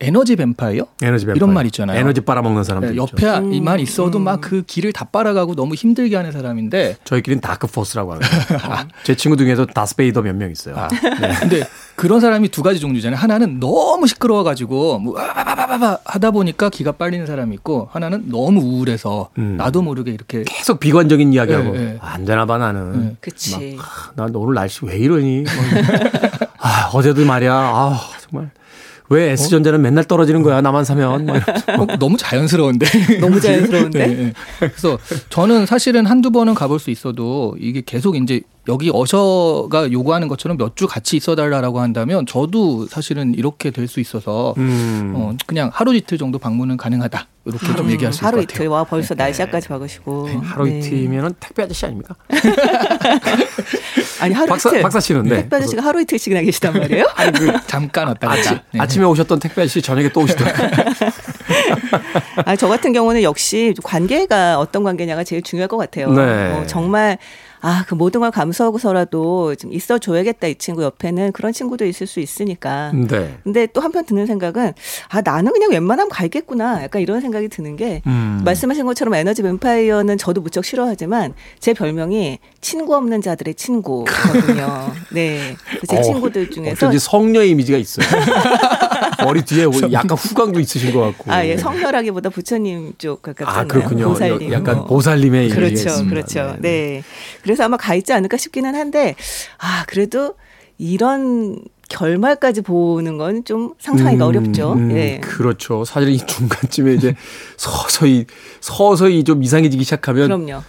에너지 0.00 0.36
뱀파이어 0.36 0.84
에너지 1.02 1.24
뱀파이어. 1.24 1.36
이런 1.36 1.54
말 1.54 1.66
있잖아요. 1.66 1.98
에너지 1.98 2.20
빨아먹는 2.20 2.64
사람들 2.64 2.90
네. 2.90 2.96
옆에만 2.96 3.80
있어도 3.80 4.18
막 4.18 4.36
그 4.40 4.62
기를 4.66 4.92
다 4.92 5.04
빨아가고 5.06 5.54
너무 5.54 5.74
힘들게 5.74 6.14
하는 6.14 6.30
사람인데 6.30 6.96
저희끼리는 7.04 7.40
Dark 7.40 7.66
Force라고 7.68 8.12
하거든요. 8.14 8.40
제 9.02 9.16
친구 9.16 9.36
중에서 9.36 9.64
다스베이더 9.66 10.22
몇 10.22 10.34
명 10.36 10.50
있어요. 10.50 10.76
아, 10.76 10.88
근데 11.40 11.62
그런 11.96 12.20
사람이 12.20 12.48
두 12.50 12.62
가지 12.62 12.78
종류잖아요. 12.78 13.18
하나는 13.18 13.58
너무 13.58 14.06
시끄러워가지고 14.06 14.98
뭐 14.98 15.14
와바바바바 15.14 15.98
하다 16.04 16.30
보니까 16.32 16.68
기가 16.68 16.92
빨리는 16.92 17.26
사람이 17.26 17.54
있고 17.56 17.88
하나는 17.92 18.28
너무 18.28 18.60
우울해서 18.60 19.30
음. 19.38 19.56
나도 19.56 19.80
모르게 19.82 20.10
이렇게 20.12 20.44
계속 20.46 20.78
비관적인 20.78 21.32
이야기하고 21.32 21.72
네, 21.72 21.78
네. 21.78 21.98
안 22.00 22.24
되나 22.26 22.44
봐 22.46 22.58
나는. 22.58 23.00
네. 23.00 23.16
그치. 23.20 23.78
난 24.14 24.34
오늘 24.34 24.54
날씨 24.54 24.84
왜 24.84 24.96
이러니? 24.98 25.40
뭐. 25.42 25.52
아, 26.60 26.90
어제도 26.92 27.24
말이야. 27.24 27.52
아, 27.52 28.00
정말. 28.28 28.50
왜 29.08 29.30
S전자는 29.32 29.82
맨날 29.82 30.04
떨어지는 30.04 30.42
거야? 30.42 30.60
나만 30.60 30.84
사면. 30.84 31.26
뭐. 31.26 31.36
어, 31.36 31.86
너무 31.98 32.16
자연스러운데. 32.16 32.86
너무 33.20 33.40
자연스러운데? 33.40 34.06
네, 34.06 34.14
네. 34.14 34.32
그래서 34.58 34.98
저는 35.30 35.66
사실은 35.66 36.06
한두 36.06 36.30
번은 36.30 36.54
가볼 36.54 36.78
수 36.80 36.90
있어도 36.90 37.56
이게 37.60 37.82
계속 37.84 38.16
이제 38.16 38.40
여기 38.68 38.90
어셔가 38.92 39.92
요구하는 39.92 40.26
것처럼 40.26 40.56
몇 40.58 40.74
주 40.76 40.86
같이 40.88 41.16
있어 41.16 41.34
달라라고 41.36 41.80
한다면 41.80 42.26
저도 42.26 42.86
사실은 42.88 43.32
이렇게 43.34 43.70
될 43.70 43.86
수 43.86 44.00
있어서 44.00 44.54
음. 44.58 45.12
어, 45.14 45.32
그냥 45.46 45.70
하루 45.72 45.94
이틀 45.94 46.18
정도 46.18 46.38
방문은 46.38 46.76
가능하다. 46.76 47.28
이렇게 47.46 47.74
좀 47.76 47.88
얘기할 47.92 48.12
수 48.12 48.18
있을 48.18 48.26
하루 48.26 48.36
것 48.38 48.42
이틀 48.42 48.54
같아요. 48.54 48.70
와 48.72 48.82
벌써 48.84 49.14
날씨까지 49.14 49.68
박으시고 49.68 50.28
하루 50.42 50.64
네. 50.66 50.78
이틀이면 50.80 51.34
택배 51.38 51.62
아저씨 51.62 51.86
아닙니까? 51.86 52.16
아니 54.20 54.34
하루 54.34 54.46
박사- 54.48 54.70
이틀 54.70 54.82
박사 54.82 55.00
씨는, 55.00 55.22
네. 55.24 55.36
택배 55.36 55.56
아저씨가 55.56 55.82
하루 55.82 56.00
이틀씩이나 56.00 56.40
계시단 56.42 56.72
말이에요? 56.74 57.04
아니 57.16 57.32
그 57.32 57.52
잠깐 57.66 58.08
왔다 58.08 58.28
갔다. 58.28 58.40
아침, 58.40 58.58
네. 58.72 58.80
아침 58.80 59.02
에 59.02 59.04
오셨던 59.06 59.38
택배 59.40 59.62
아저씨 59.62 59.82
저녁에 59.82 60.08
또 60.10 60.20
오시더라고요. 60.22 60.68
아, 62.44 62.56
저 62.56 62.68
같은 62.68 62.92
경우는 62.92 63.22
역시 63.22 63.74
관계가 63.82 64.58
어떤 64.58 64.82
관계냐가 64.84 65.24
제일 65.24 65.42
중요할 65.42 65.68
것 65.68 65.76
같아요. 65.76 66.10
네. 66.12 66.22
어, 66.52 66.64
정말 66.66 67.18
아, 67.60 67.84
그 67.86 67.94
모든 67.94 68.20
걸 68.20 68.30
감수하고서라도 68.30 69.54
좀 69.56 69.72
있어 69.72 69.98
줘야겠다 69.98 70.46
이 70.46 70.54
친구 70.56 70.82
옆에는 70.82 71.32
그런 71.32 71.52
친구도 71.52 71.84
있을 71.84 72.06
수 72.06 72.20
있으니까. 72.20 72.92
네. 72.92 73.38
근데 73.44 73.66
또 73.66 73.80
한편 73.80 74.04
드는 74.04 74.26
생각은 74.26 74.72
아, 75.08 75.20
나는 75.20 75.52
그냥 75.52 75.70
웬만하면 75.70 76.08
갈겠구나. 76.08 76.82
약간 76.82 77.02
이런 77.02 77.20
생각이 77.20 77.48
드는 77.48 77.76
게 77.76 78.02
음. 78.06 78.42
말씀하신 78.44 78.86
것처럼 78.86 79.14
에너지 79.14 79.42
뱀파이어는 79.42 80.18
저도 80.18 80.40
무척 80.40 80.64
싫어하지만 80.64 81.34
제 81.58 81.72
별명이 81.72 82.38
친구 82.60 82.94
없는 82.94 83.22
자들의 83.22 83.54
친구거든요. 83.54 84.92
네. 85.12 85.56
제 85.88 85.98
어, 85.98 86.02
친구들 86.02 86.50
중에서 86.50 86.86
어쩐지 86.86 86.98
성녀 86.98 87.42
이미지가 87.42 87.78
있어요. 87.78 88.06
머리 89.24 89.42
뒤에 89.42 89.66
약간 89.92 90.16
후광도 90.16 90.60
있으신 90.60 90.92
것 90.92 91.00
같고. 91.00 91.32
아, 91.32 91.44
예, 91.46 91.56
성녀라기보다 91.56 92.30
부처님 92.30 92.94
쪽 92.98 93.22
가깝잖아요. 93.22 93.60
아, 93.60 93.64
그렇군요. 93.64 94.08
보살님. 94.08 94.52
약간 94.52 94.76
뭐. 94.76 94.86
보살님의 94.86 95.48
그렇죠. 95.50 96.06
그렇죠. 96.06 96.56
네. 96.60 97.02
그래서 97.46 97.62
아마 97.62 97.76
가 97.76 97.94
있지 97.94 98.12
않을까 98.12 98.36
싶기는 98.36 98.74
한데, 98.74 99.14
아, 99.58 99.84
그래도 99.86 100.34
이런 100.78 101.60
결말까지 101.88 102.62
보는 102.62 103.18
건 103.18 103.44
좀 103.44 103.74
상상하기 103.78 104.18
가 104.18 104.26
어렵죠. 104.26 104.72
음, 104.72 104.90
예. 104.96 105.20
그렇죠. 105.22 105.84
사실 105.84 106.08
이 106.08 106.18
중간쯤에 106.18 106.94
이제 106.94 107.14
서서히 107.56 108.26
서서히 108.60 109.22
좀 109.22 109.44
이상해지기 109.44 109.84
시작하면 109.84 110.24
그럼요. 110.26 110.62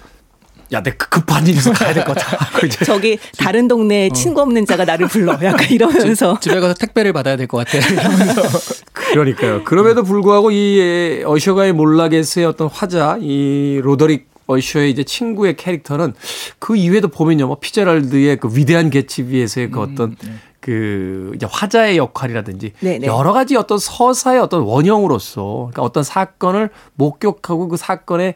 야, 0.74 0.84
내 0.84 0.92
급- 0.92 1.10
급한 1.10 1.39
일 1.39 1.48
있어 1.48 1.72
가야 1.74 1.94
될 1.96 2.05
것 2.05 2.14
같아. 2.16 2.38
하고 2.46 2.68
이제 2.68 2.86
저기 2.86 3.18
다른 3.40 3.68
동네에 3.68 4.10
친구 4.10 4.42
없는 4.42 4.66
자가 4.68 4.86
나를 4.86 5.08
불러. 5.08 5.32
약간 5.42 5.68
이러면서. 5.72 6.38
집에 6.40 6.60
가서 6.60 6.76
택배를 6.76 7.14
받아야 7.14 7.36
될 7.38 7.48
것 7.48 7.66
같아. 7.66 7.80
그러니까요. 8.94 9.64
그럼에도 9.64 10.04
불구하고 10.04 10.52
이 10.52 11.24
어셔가의 11.26 11.74
몰락에서의 11.74 12.46
어떤 12.46 12.68
화자, 12.68 13.18
이 13.22 13.80
로더릭 13.82 14.27
어셔의 14.48 14.92
이제 14.92 15.04
친구의 15.04 15.56
캐릭터는 15.56 16.14
그 16.60 16.76
이후에도 16.76 17.10
보면요, 17.10 17.48
뭐 17.48 17.58
피츠제럴드의 17.60 18.38
그 18.38 18.50
위대한 18.54 18.90
개츠비에서의 18.90 19.72
그 19.72 19.82
어떤 19.82 20.16
그 20.60 21.32
이제 21.36 21.48
화자의 21.50 21.98
역할이라든지 21.98 22.74
네, 22.82 23.00
네. 23.00 23.08
여러 23.08 23.32
가지 23.32 23.56
어떤 23.56 23.78
서사의 23.78 24.40
어떤 24.40 24.64
원형으로서 24.64 25.70
그러니까 25.72 25.82
어떤 25.84 26.04
사건을 26.04 26.72
목격하고 26.96 27.70
그 27.70 27.78
사건에 27.78 28.36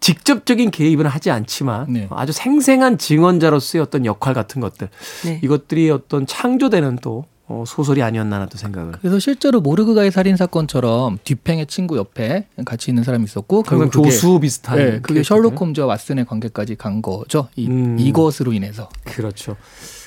직접적인 0.00 0.70
개입은 0.70 1.06
하지 1.06 1.30
않지만 1.30 1.92
네. 1.92 2.08
아주 2.10 2.32
생생한 2.32 2.98
증언자로서의 2.98 3.82
어떤 3.82 4.06
역할 4.06 4.34
같은 4.34 4.60
것들 4.60 4.88
네. 5.24 5.40
이것들이 5.44 5.90
어떤 5.90 6.26
창조되는 6.26 6.98
또 7.02 7.26
어, 7.52 7.64
소설이 7.66 8.00
아니었나 8.00 8.46
또 8.46 8.56
생각을 8.56 8.92
그래서 9.00 9.18
실제로 9.18 9.60
모르그가의 9.60 10.12
살인 10.12 10.36
사건처럼 10.36 11.18
뒤팽의 11.24 11.66
친구 11.66 11.96
옆에 11.96 12.46
같이 12.64 12.92
있는 12.92 13.02
사람이 13.02 13.24
있었고 13.24 13.64
결국 13.64 13.90
조수 13.90 14.38
비슷한 14.38 14.78
네, 14.78 15.00
그게. 15.00 15.24
셜록 15.24 15.60
홈즈와 15.60 15.96
왓슨의 15.96 16.28
관계까지 16.28 16.76
간 16.76 17.02
거죠. 17.02 17.48
이, 17.56 17.66
음. 17.66 17.96
이것으로 17.98 18.52
인해서. 18.52 18.88
그렇죠. 19.04 19.56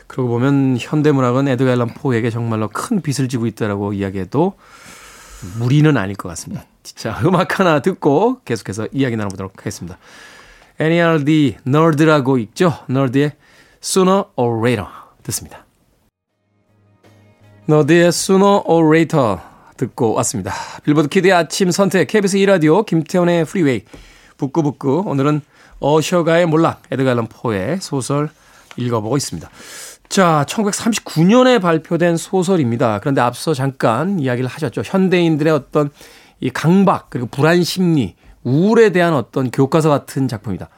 그러고 0.07 0.29
보면 0.29 0.77
현대문학은 0.79 1.49
에드가 1.49 1.73
앨런 1.73 1.89
포에게 1.89 2.29
정말로 2.29 2.69
큰 2.69 3.01
빚을 3.01 3.27
지고 3.27 3.45
있다라고 3.45 3.91
이야기해도 3.91 4.53
무리는 5.59 5.97
아닐 5.97 6.15
것 6.15 6.29
같습니다. 6.29 6.63
진짜 6.81 7.19
음악 7.25 7.59
하나 7.59 7.81
듣고 7.81 8.39
계속해서 8.45 8.87
이야기 8.93 9.17
나눠보도록 9.17 9.57
하겠습니다. 9.57 9.97
NERD 10.79 11.57
너드라고 11.65 12.37
있죠. 12.37 12.73
너드의 12.87 13.33
Sooner 13.83 14.23
or 14.37 14.65
Later 14.65 14.87
듣습니다. 15.23 15.65
Sooner 17.69 18.61
or 18.65 18.95
Later 18.95 19.37
듣고 19.77 20.13
왔습니다. 20.15 20.53
빌보드 20.83 21.07
키드의 21.07 21.31
아침 21.31 21.71
선택 21.71 22.07
KBS 22.07 22.37
2라디오 22.37 22.85
김태훈의 22.85 23.45
프리웨이 23.45 23.83
북구북구 24.37 25.03
오늘은 25.05 25.41
어셔가의 25.79 26.45
몰락 26.45 26.81
에드가 26.91 27.11
앨런 27.11 27.27
포의 27.27 27.79
소설 27.79 28.29
읽어보고 28.75 29.15
있습니다. 29.15 29.49
자, 30.09 30.45
1939년에 30.47 31.61
발표된 31.61 32.17
소설입니다. 32.17 32.99
그런데 32.99 33.21
앞서 33.21 33.53
잠깐 33.53 34.19
이야기를 34.19 34.49
하셨죠. 34.49 34.81
현대인들의 34.83 35.53
어떤 35.53 35.89
이 36.41 36.49
강박, 36.49 37.09
그리고 37.09 37.27
불안 37.27 37.63
심리, 37.63 38.15
우울에 38.43 38.91
대한 38.91 39.13
어떤 39.13 39.49
교과서 39.49 39.89
같은 39.89 40.27
작품이다. 40.27 40.69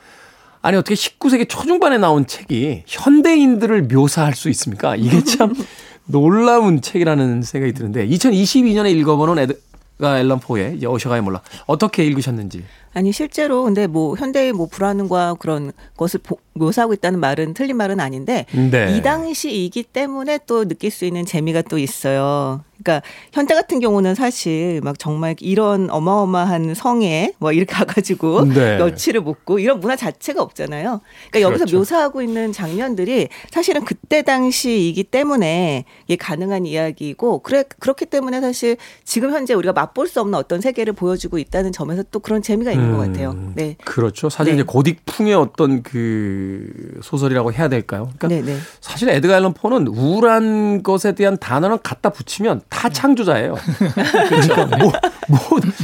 아니, 0.62 0.78
어떻게 0.78 0.96
19세기 0.96 1.50
초중반에 1.50 1.98
나온 1.98 2.26
책이 2.26 2.84
현대인들을 2.88 3.84
묘사할 3.84 4.36
수 4.36 4.50
있습니까? 4.50 4.96
이게 4.96 5.24
참 5.24 5.54
놀라운 6.06 6.82
책이라는 6.82 7.42
생각이 7.42 7.74
드는데, 7.74 8.08
2022년에 8.08 8.96
읽어보는 8.96 9.42
에드가 9.44 10.20
앨런 10.20 10.40
포의 10.40 10.78
이제 10.78 10.88
어셔가의 10.88 11.22
몰라. 11.22 11.42
어떻게 11.66 12.06
읽으셨는지. 12.06 12.64
아니 12.96 13.12
실제로 13.12 13.64
근데 13.66 13.88
뭐 13.88 14.16
현대의 14.16 14.54
뭐 14.54 14.68
불안과 14.68 15.36
그런 15.38 15.74
것을 15.98 16.22
보- 16.24 16.38
묘사하고 16.54 16.94
있다는 16.94 17.20
말은 17.20 17.54
틀린 17.54 17.76
말은 17.76 18.00
아닌데 18.00 18.46
네. 18.54 18.96
이 18.96 19.02
당시이기 19.02 19.84
때문에 19.84 20.40
또 20.48 20.66
느낄 20.66 20.90
수 20.92 21.04
있는 21.04 21.26
재미가 21.26 21.64
또 21.64 21.78
있어요. 21.78 22.64
그러니까 22.82 23.06
현대 23.34 23.54
같은 23.56 23.80
경우는 23.80 24.16
사실 24.16 24.80
막 24.84 24.98
정말 25.00 25.36
이런 25.40 25.90
어마어마한 25.90 26.74
성에 26.74 27.34
뭐 27.40 27.52
이렇게 27.52 27.74
가가지고 27.76 28.46
네. 28.46 28.78
며칠을 28.78 29.20
묵고 29.22 29.60
이런 29.60 29.82
문화 29.82 29.98
자체가 29.98 30.42
없잖아요. 30.42 31.02
그러니까 31.32 31.42
여기서 31.42 31.66
그렇죠. 31.66 31.78
묘사하고 31.78 32.22
있는 32.22 32.54
장면들이 32.54 33.28
사실은 33.52 33.84
그때 33.84 34.22
당시이기 34.22 35.04
때문에 35.04 35.84
이게 36.08 36.16
가능한 36.16 36.66
이야기이고 36.66 37.40
그래 37.40 37.64
그렇기 37.80 38.06
때문에 38.06 38.40
사실 38.40 38.78
지금 39.04 39.32
현재 39.34 39.54
우리가 39.54 39.74
맛볼 39.74 40.08
수 40.08 40.22
없는 40.22 40.38
어떤 40.40 40.62
세계를 40.62 40.94
보여주고 40.94 41.38
있다는 41.38 41.74
점에서 41.74 42.04
또 42.12 42.20
그런 42.20 42.42
재미가 42.42 42.72
있는 42.72 42.85
것 42.92 42.98
같아요. 42.98 43.32
음, 43.32 43.54
네. 43.56 43.76
그렇죠. 43.84 44.30
사실 44.30 44.56
네. 44.56 44.62
이제 44.62 44.68
고딕풍의 44.68 45.40
어떤 45.40 45.84
그 45.84 47.00
소설이라고 47.02 47.54
해야 47.54 47.68
될까요? 47.68 48.12
그러니까 48.18 48.28
네, 48.28 48.54
네. 48.54 48.60
사실 48.82 49.10
에드가 49.10 49.38
앨런 49.38 49.54
포는 49.54 49.88
우울한 49.88 50.84
것에 50.84 51.14
대한 51.14 51.38
단어를 51.38 51.78
갖다 51.78 52.10
붙이면 52.10 52.62
다 52.70 52.90
창조자예요. 52.90 53.56
그러니까 54.30 54.78
뭐, 54.78 54.92
뭐 55.28 55.40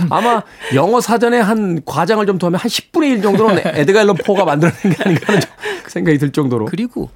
아마 0.10 0.42
영어 0.74 1.02
사전에 1.02 1.40
한 1.40 1.82
과장을 1.86 2.26
좀 2.26 2.38
더하면 2.38 2.60
한 2.60 2.70
10분의 2.70 3.12
1 3.12 3.22
정도는 3.22 3.62
에드가 3.66 4.02
앨런 4.02 4.16
포가 4.16 4.46
만들어낸 4.46 4.82
게 4.82 5.04
아닌가 5.04 5.22
하는 5.28 5.42
좀 5.42 5.52
생각이 5.88 6.18
들 6.18 6.32
정도로. 6.32 6.66
그리고 6.66 7.10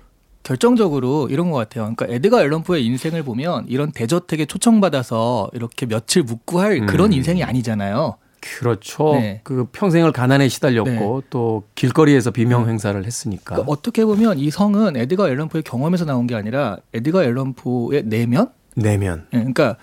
결정적으로 0.45 1.27
이런 1.29 1.49
것 1.49 1.57
같아요. 1.57 1.91
그러니까 1.95 2.05
에드가 2.07 2.41
앨런 2.41 2.63
포의 2.63 2.85
인생을 2.85 3.23
보면 3.23 3.65
이런 3.67 3.91
대저택에 3.91 4.45
초청받아서 4.45 5.49
이렇게 5.53 5.87
며칠 5.87 6.21
묵고 6.23 6.59
할 6.59 6.81
음. 6.81 6.85
그런 6.85 7.11
인생이 7.11 7.43
아니잖아요. 7.43 8.17
그렇죠. 8.59 9.13
네. 9.15 9.41
그 9.43 9.65
평생을 9.71 10.11
가난에 10.11 10.47
시달렸고 10.47 11.23
또 11.29 11.63
길거리에서 11.75 12.31
비명 12.31 12.69
행사를 12.69 13.03
했으니까. 13.03 13.55
그러니까 13.55 13.71
어떻게 13.71 14.05
보면 14.05 14.37
이 14.39 14.51
성은 14.51 14.95
에드가 14.97 15.29
앨런 15.29 15.49
포의 15.49 15.63
경험에서 15.63 16.05
나온 16.05 16.27
게 16.27 16.35
아니라 16.35 16.77
에드가 16.93 17.23
앨런 17.23 17.53
포의 17.53 18.03
내면? 18.05 18.49
내면. 18.75 19.25
예, 19.33 19.37
그러니까 19.37 19.77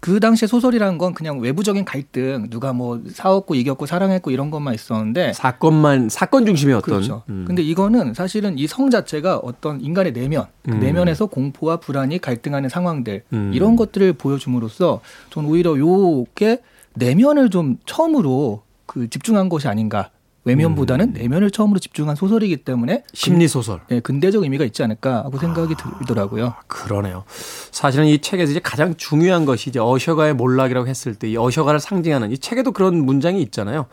그 0.00 0.20
당시에 0.20 0.46
소설이라는 0.46 0.98
건 0.98 1.14
그냥 1.14 1.38
외부적인 1.40 1.86
갈등, 1.86 2.48
누가 2.50 2.74
뭐 2.74 3.00
싸웠고 3.08 3.54
이겼고 3.54 3.86
사랑했고 3.86 4.30
이런 4.32 4.50
것만 4.50 4.74
있었는데 4.74 5.32
사건만 5.32 6.10
사건 6.10 6.44
중심의 6.44 6.74
어떤. 6.74 6.96
그렇죠. 6.96 7.22
음. 7.30 7.44
근데 7.46 7.62
이거는 7.62 8.12
사실은 8.12 8.58
이 8.58 8.66
성 8.66 8.90
자체가 8.90 9.38
어떤 9.38 9.80
인간의 9.80 10.12
내면, 10.12 10.44
그 10.62 10.72
음. 10.72 10.80
내면에서 10.80 11.24
공포와 11.24 11.78
불안이 11.78 12.18
갈등하는 12.18 12.68
상황들 12.68 13.22
음. 13.32 13.52
이런 13.54 13.76
것들을 13.76 14.12
보여줌으로써 14.12 15.00
전 15.30 15.46
오히려 15.46 15.78
요게 15.78 16.60
내면을 16.94 17.50
좀 17.50 17.78
처음으로 17.86 18.62
그 18.86 19.08
집중한 19.08 19.48
것이 19.48 19.68
아닌가. 19.68 20.10
외면보다는 20.46 21.08
음. 21.08 21.12
내면을 21.14 21.50
처음으로 21.50 21.78
집중한 21.78 22.16
소설이기 22.16 22.58
때문에 22.58 23.02
심리 23.14 23.48
소설. 23.48 23.80
네, 23.88 24.00
근대적 24.00 24.42
의미가 24.42 24.66
있지 24.66 24.82
않을까 24.82 25.24
하고 25.24 25.38
생각이 25.38 25.74
들더라고요. 26.00 26.52
그러네요. 26.66 27.24
사실은 27.70 28.04
이 28.04 28.18
책에서 28.18 28.50
이제 28.50 28.60
가장 28.60 28.94
중요한 28.96 29.46
것이 29.46 29.70
이제 29.70 29.80
어셔가의 29.80 30.34
몰락이라고 30.34 30.86
했을 30.86 31.14
때 31.14 31.28
이 31.30 31.38
어셔가를 31.38 31.80
상징하는 31.80 32.30
이 32.30 32.36
책에도 32.36 32.72
그런 32.72 33.06
문장이 33.06 33.40
있잖아요. 33.40 33.86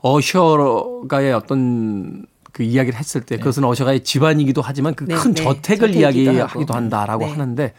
어셔가의 0.00 1.32
어떤 1.32 2.26
그 2.52 2.62
이야기를 2.62 2.98
했을 2.98 3.22
때 3.22 3.38
그것은 3.38 3.64
어셔가의 3.64 4.04
집안이기도 4.04 4.60
하지만 4.62 4.94
그 4.94 5.04
네, 5.04 5.14
큰 5.14 5.32
네. 5.34 5.42
저택을 5.42 5.94
이야기하기도. 5.94 6.74
한다라고 6.74 7.24
네. 7.24 7.30
하는데 7.32 7.72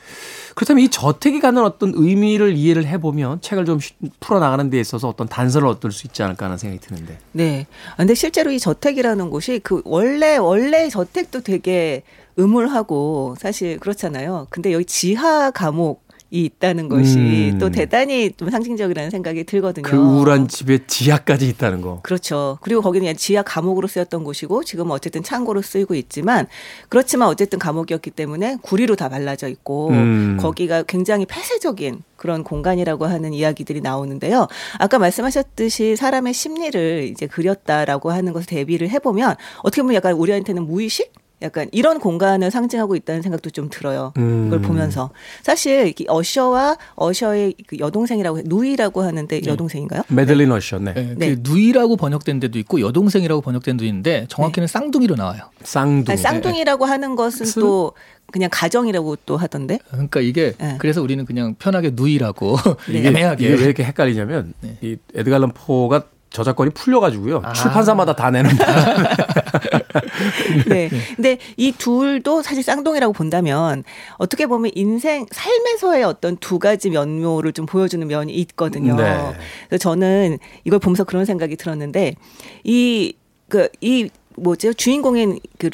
그렇다면 0.57 0.83
이 0.83 0.89
저택이 0.89 1.39
갖는 1.39 1.61
어떤 1.63 1.91
의미를 1.95 2.55
이해를 2.55 2.87
해보면 2.87 3.41
책을 3.41 3.65
좀 3.65 3.79
쉬- 3.79 3.93
풀어나가는 4.19 4.67
데 4.71 4.79
있어서 4.79 5.07
어떤 5.07 5.27
단서를 5.27 5.67
얻을 5.67 5.91
수 5.91 6.07
있지 6.07 6.23
않을까 6.23 6.45
하는 6.45 6.57
생각이 6.57 6.81
드는데. 6.81 7.19
네. 7.31 7.67
아, 7.93 7.97
근데 7.97 8.15
실제로 8.15 8.49
이 8.49 8.57
저택이라는 8.59 9.29
곳이 9.29 9.59
그 9.63 9.83
원래 9.85 10.37
원래 10.37 10.89
저택도 10.89 11.41
되게 11.41 12.01
음울하고 12.39 13.35
사실 13.37 13.77
그렇잖아요. 13.79 14.47
근데 14.49 14.73
여기 14.73 14.83
지하 14.85 15.51
감옥 15.51 16.06
이 16.29 16.43
있다는 16.43 16.89
것이 16.89 17.51
음. 17.53 17.57
또 17.57 17.69
대단히 17.69 18.31
좀 18.33 18.49
상징적이라는 18.49 19.09
생각이 19.09 19.45
들거든요. 19.45 19.83
그 19.83 19.95
우울한 19.95 20.49
집에 20.49 20.79
지하까지 20.85 21.47
있다는 21.47 21.81
거. 21.81 22.01
그렇죠. 22.03 22.57
그리고 22.61 22.81
거기는 22.81 23.15
지하 23.15 23.41
감옥으로 23.43 23.87
쓰였던 23.87 24.25
곳이고 24.25 24.65
지금은 24.65 24.91
어쨌든 24.91 25.23
창고로 25.23 25.61
쓰이고 25.61 25.95
있지만 25.95 26.47
그렇지만 26.89 27.29
어쨌든 27.29 27.59
감옥이었기 27.59 28.11
때문에 28.11 28.57
구리로 28.61 28.97
다 28.97 29.07
발라져 29.07 29.47
있고 29.47 29.89
음. 29.89 30.37
거기가 30.39 30.83
굉장히 30.83 31.25
폐쇄적인 31.25 32.03
그런 32.17 32.43
공간이라고 32.43 33.05
하는 33.05 33.31
이야기들이 33.31 33.79
나오는데요. 33.79 34.47
아까 34.79 34.99
말씀하셨듯이 34.99 35.95
사람의 35.95 36.33
심리를 36.33 37.09
이제 37.09 37.27
그렸다라고 37.27 38.11
하는 38.11 38.33
것을 38.33 38.47
대비를 38.47 38.89
해보면 38.89 39.35
어떻게 39.59 39.81
보면 39.81 39.95
약간 39.95 40.13
우리한테는 40.13 40.65
무의식? 40.65 41.13
약간 41.43 41.67
이런 41.71 41.99
공간을 41.99 42.49
상징하고 42.49 42.95
있다는 42.95 43.21
생각도 43.21 43.51
좀 43.51 43.69
들어요. 43.69 44.11
음. 44.17 44.47
이걸 44.47 44.59
보면서 44.61 45.11
사실 45.43 45.93
이 45.99 46.05
어셔와 46.07 46.77
어셔의 46.95 47.53
그 47.67 47.77
여동생이라고 47.77 48.39
해- 48.39 48.43
누이라고 48.45 49.03
하는데 49.03 49.41
여동생인가요? 49.45 50.01
매들린 50.09 50.51
어셔, 50.51 50.79
네. 50.79 50.93
네, 50.93 51.13
네. 51.15 51.35
그 51.35 51.41
누이라고 51.43 51.95
번역된 51.95 52.39
데도 52.39 52.57
있고 52.59 52.81
여동생이라고 52.81 53.41
번역된 53.41 53.77
데도 53.77 53.85
있는데 53.85 54.25
정확히는 54.29 54.65
쌍둥이로 54.67 55.15
나와요. 55.15 55.41
쌍둥이. 55.63 56.05
아니, 56.13 56.17
쌍둥이라고 56.21 56.85
하는 56.85 57.15
것은 57.15 57.45
쓴- 57.45 57.61
또 57.61 57.91
그냥 58.31 58.49
가정이라고 58.51 59.17
또 59.27 59.37
하던데. 59.37 59.77
그러니까 59.91 60.19
이게 60.21 60.53
네. 60.57 60.75
그래서 60.79 61.03
우리는 61.03 61.23
그냥 61.23 61.53
편하게 61.59 61.91
누이라고 61.93 62.57
이게, 62.89 63.07
애매하게 63.09 63.45
이게 63.45 63.53
왜 63.55 63.63
이렇게 63.63 63.83
헷갈리냐면 63.83 64.53
네. 64.61 64.77
이 64.81 64.97
에드가 65.13 65.35
앨런 65.35 65.51
포가 65.53 66.05
저작권이 66.29 66.71
풀려가지고요. 66.71 67.41
아. 67.43 67.53
출판사마다 67.53 68.15
다 68.15 68.31
내는 68.31 68.51
네. 70.67 70.89
근데 71.15 71.37
이 71.55 71.71
둘도 71.71 72.41
사실 72.41 72.63
쌍둥이라고 72.63 73.13
본다면 73.13 73.83
어떻게 74.17 74.45
보면 74.45 74.71
인생 74.75 75.25
삶에서의 75.31 76.03
어떤 76.03 76.37
두 76.37 76.59
가지 76.59 76.89
면모를 76.89 77.53
좀 77.53 77.65
보여주는 77.65 78.05
면이 78.05 78.33
있거든요. 78.33 78.95
네. 78.95 79.33
그래서 79.69 79.81
저는 79.81 80.37
이걸 80.63 80.79
보면서 80.79 81.03
그런 81.03 81.25
생각이 81.25 81.55
들었는데 81.55 82.15
이 82.63 83.13
그이 83.49 84.09
뭐죠 84.35 84.73
주인공인 84.73 85.39
그 85.57 85.69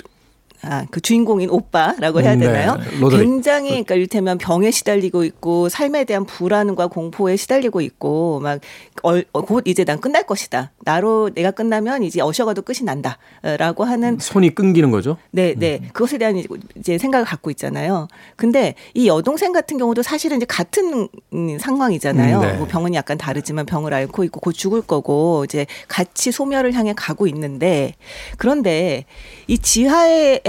아, 0.64 0.86
그 0.90 1.02
주인공인 1.02 1.50
오빠라고 1.50 2.22
해야 2.22 2.34
음, 2.34 2.40
네. 2.40 2.48
되나요? 2.48 2.78
로드릭. 3.00 3.24
굉장히 3.24 3.70
그러니까 3.70 3.96
이를테면 3.96 4.38
병에 4.38 4.72
시달리고 4.72 5.24
있고 5.26 5.70
삶에 5.70 6.06
대한 6.06 6.26
불안과 6.26 6.88
공포에 6.88 7.36
시달리고 7.36 7.82
있고 7.82 8.42
막곧 8.42 9.68
이제 9.68 9.84
난 9.84 10.00
끝날 10.00 10.26
것이다. 10.26 10.72
나로 10.80 11.30
내가 11.34 11.52
끝나면 11.52 12.04
이제 12.04 12.22
어셔가도 12.22 12.62
끝이 12.62 12.80
난다라고 12.84 13.84
하는 13.84 14.18
손이 14.20 14.56
끊기는 14.56 14.90
거죠. 14.92 15.18
네, 15.32 15.54
네. 15.58 15.82
그것에 15.94 16.18
대한 16.18 16.42
이제 16.78 16.98
생각을 16.98 17.26
갖고 17.26 17.50
있잖아요. 17.52 18.08
근데 18.36 18.76
이 18.94 19.08
여동생 19.08 19.52
같은 19.52 19.78
경우도 19.78 20.02
사실은 20.02 20.38
이제 20.38 20.46
같은 20.46 21.08
음, 21.34 21.58
상황이잖아요. 21.60 22.40
음, 22.40 22.42
네. 22.42 22.54
뭐 22.54 22.68
병은 22.68 22.94
약간 22.94 23.18
다르지만 23.18 23.66
병을 23.66 23.94
앓고 23.94 24.24
있고 24.26 24.40
곧 24.40 24.54
죽을 24.54 24.82
거고 24.82 25.44
이제 25.44 25.66
같이 25.88 26.32
소멸을 26.32 26.74
향해 26.74 26.94
가고 26.96 27.28
있는데 27.28 27.96
그런데 28.38 29.06
이 29.48 29.58
지하에 29.58 30.40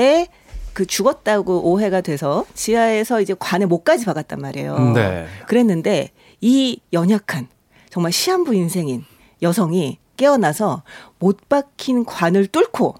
그 0.73 0.87
죽었다고 0.87 1.71
오해가 1.71 2.01
돼서 2.01 2.45
지하에서 2.55 3.21
이제 3.21 3.35
관에 3.39 3.65
목까지 3.65 4.05
박았단 4.05 4.41
말이에요. 4.41 4.93
네. 4.95 5.27
그랬는데 5.47 6.11
이 6.41 6.81
연약한 6.93 7.49
정말 7.91 8.13
시한부 8.13 8.55
인생인 8.55 9.05
여성이 9.41 9.99
깨어나서 10.17 10.83
못 11.19 11.49
박힌 11.49 12.05
관을 12.05 12.49
뚫고 12.49 12.97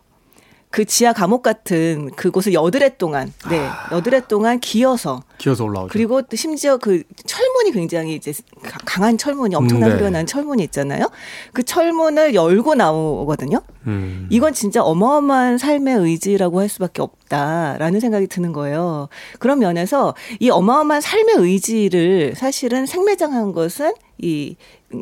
그 0.75 0.85
지하 0.85 1.13
감옥 1.13 1.43
같은 1.45 2.11
그곳을 2.17 2.53
여드레 2.53 2.97
동안 2.97 3.33
네 3.49 3.65
여드레 3.93 4.23
동안 4.27 4.59
기어서 4.59 5.23
기어서 5.39 5.63
올라오죠. 5.63 5.93
그리고 5.93 6.21
또 6.23 6.35
심지어 6.35 6.79
그 6.79 7.05
철문이 7.27 7.71
굉장히 7.71 8.17
이제 8.17 8.33
가- 8.61 8.81
강한 8.85 9.17
철문이 9.17 9.55
엄청난 9.55 9.91
네. 9.91 9.95
소리가 9.95 10.11
나는 10.11 10.27
철문이 10.27 10.65
있잖아요. 10.65 11.07
그 11.53 11.63
철문을 11.63 12.35
열고 12.35 12.75
나오거든요. 12.75 13.61
음. 13.87 14.27
이건 14.31 14.53
진짜 14.53 14.83
어마어마한 14.83 15.59
삶의 15.59 15.95
의지라고 15.97 16.59
할 16.59 16.69
수밖에 16.69 17.03
없다라는 17.03 18.01
생각이 18.01 18.27
드는 18.27 18.53
거예요. 18.53 19.09
그런 19.39 19.61
면에서 19.61 20.17
이 20.41 20.51
어마어마한 20.51 21.01
삶의 21.01 21.37
의지를 21.39 22.35
사실은 22.37 22.87
생매장한 22.87 23.53
것은 23.53 23.93
이 24.19 24.57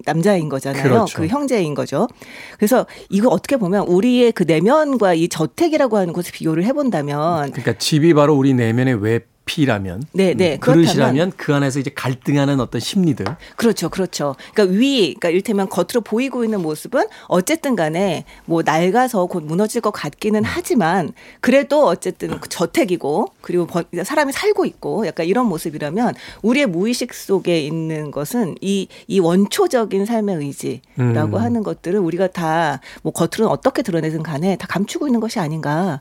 남자인 0.07 0.49
거잖아요. 0.49 0.83
그렇죠. 0.83 1.19
그 1.19 1.27
형제인 1.27 1.75
거죠. 1.75 2.09
그래서 2.57 2.87
이거 3.11 3.29
어떻게 3.29 3.57
보면 3.57 3.87
우리의 3.87 4.33
그 4.33 4.45
내면과 4.45 5.15
이 5.15 5.29
저택이라고 5.29 5.97
하는 5.97 6.13
것을 6.13 6.33
비교를 6.33 6.65
해본다면 6.65 7.53
그러니까 7.53 7.75
집이 7.79 8.15
바로 8.15 8.35
우리 8.35 8.55
내면의 8.55 8.95
외 9.03 9.21
피라면 9.45 10.05
네, 10.13 10.35
네. 10.35 10.55
음, 10.55 10.61
그릇이라면 10.61 11.33
그 11.37 11.55
안에서 11.55 11.81
이제 11.81 11.91
갈등하는 11.95 12.61
어떤 12.61 12.81
심리들 12.81 13.27
그렇죠, 13.57 13.89
그렇죠. 13.89 14.37
그러니까 14.55 14.79
위, 14.79 15.01
그러니까 15.15 15.31
이를테면 15.31 15.69
겉으로 15.69 16.01
보이고 16.03 16.45
있는 16.45 16.63
모습은 16.63 17.07
어쨌든 17.29 17.75
간에 17.77 18.25
뭐 18.45 18.63
낡아서 18.63 19.27
곧 19.27 19.43
무너질 19.45 19.81
것 19.81 19.91
같기는 19.91 20.43
하지만 20.45 21.13
그래도 21.41 21.87
어쨌든 21.87 22.39
그 22.41 22.49
저택이고 22.49 23.29
그리고 23.41 23.67
번- 23.67 23.85
사람이 24.05 24.33
살고 24.33 24.65
있고 24.67 25.07
약간 25.07 25.27
이런 25.27 25.47
모습이라면 25.47 26.15
우리의 26.43 26.67
무의식 26.67 27.13
속에 27.13 27.61
있는 27.61 28.11
것은 28.11 28.55
이, 28.61 28.89
이 29.09 29.19
원초적인 29.21 30.07
삶의 30.07 30.37
의지라고 30.37 31.37
음. 31.37 31.43
하는 31.43 31.63
것들을 31.63 31.99
우리가 31.99 32.29
다 32.29 32.81
뭐 33.03 33.13
겉으로는 33.13 33.49
어떻게 33.49 33.83
드러내든 33.83 34.23
간에 34.23 34.57
다 34.57 34.67
감추고 34.69 35.07
있는 35.09 35.21
것이 35.21 35.39
아닌가. 35.41 35.99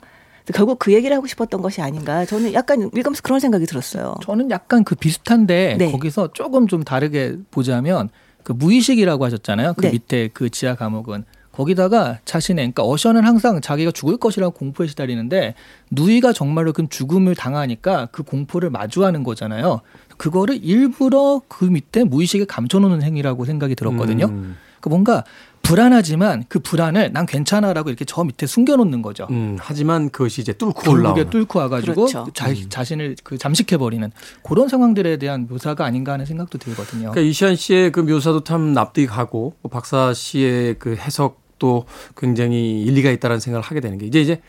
결국 0.52 0.80
그 0.80 0.94
얘기를 0.94 1.16
하고 1.16 1.28
싶었던 1.28 1.62
것이 1.62 1.82
아닌가. 1.82 2.26
저는 2.26 2.54
약간 2.54 2.90
읽으면서 2.94 3.22
그런 3.22 3.40
생각이 3.40 3.66
들었어요. 3.66 4.16
저는 4.24 4.50
약간 4.52 4.84
그 4.84 4.96
비슷한데 4.96 5.76
네. 5.78 5.92
거기서 5.92 6.34
조금 6.34 6.68
좀 6.68 6.84
다르게 6.84 7.38
보자면 7.52 8.10
그 8.44 8.54
무의식이라고 8.54 9.26
하셨잖아요. 9.26 9.74
그 9.74 9.82
네. 9.82 9.92
밑에 9.92 10.30
그 10.34 10.50
지하 10.50 10.76
감옥은 10.76 11.26
거기다가 11.52 12.20
자신의 12.26 12.72
그러니까 12.72 12.88
어셔는 12.88 13.26
항상 13.26 13.60
자기가 13.60 13.92
죽을 13.92 14.18
것이라고 14.18 14.54
공포에 14.54 14.88
시달리는데 14.88 15.54
누이가 15.90 16.32
정말로 16.34 16.72
그 16.72 16.88
죽음을 16.88 17.36
당하니까 17.36 18.08
그 18.12 18.24
공포를 18.24 18.70
마주하는 18.70 19.24
거잖아요. 19.24 19.82
그거를 20.18 20.64
일부러 20.64 21.42
그 21.48 21.66
밑에 21.66 22.04
무의식에 22.04 22.46
감춰놓는 22.46 23.04
행위라고 23.04 23.46
생각이 23.46 23.76
들었거든요. 23.76 24.26
음. 24.28 24.58
그 24.80 24.90
뭔가 24.90 25.24
불안하지만 25.62 26.46
그 26.48 26.60
불안을 26.60 27.14
난 27.14 27.26
괜찮아라고 27.26 27.90
이렇게 27.90 28.06
저 28.06 28.24
밑에 28.24 28.46
숨겨놓는 28.46 29.02
거죠. 29.02 29.28
음, 29.30 29.58
하지만 29.60 30.10
그것이 30.10 30.42
이제 30.42 30.54
뚫고 30.54 30.82
결국에 30.82 31.00
올라오는 31.00 31.30
뚫고 31.30 31.60
와가지고 31.60 31.94
그렇죠. 31.94 32.28
자, 32.34 32.54
자신을 32.70 33.16
그 33.24 33.38
잠식해 33.38 33.78
버리는 33.78 34.12
그런 34.44 34.68
상황들에 34.68 35.18
대한 35.18 35.48
묘사가 35.50 35.86
아닌가 35.86 36.14
하는 36.14 36.26
생각도 36.26 36.58
들거든요. 36.58 37.12
그러니까 37.12 37.22
이시안 37.22 37.56
씨의 37.56 37.92
그 37.92 38.00
묘사도 38.00 38.44
참 38.44 38.74
납득이 38.74 39.08
가고 39.08 39.56
뭐 39.62 39.70
박사 39.70 40.14
씨의 40.14 40.76
그 40.80 40.96
해석도 40.96 41.86
굉장히 42.18 42.82
일리가 42.82 43.12
있다는 43.12 43.40
생각을 43.40 43.64
하게 43.64 43.80
되는 43.80 43.98
게 43.98 44.06
이제 44.06 44.22
이제 44.22 44.42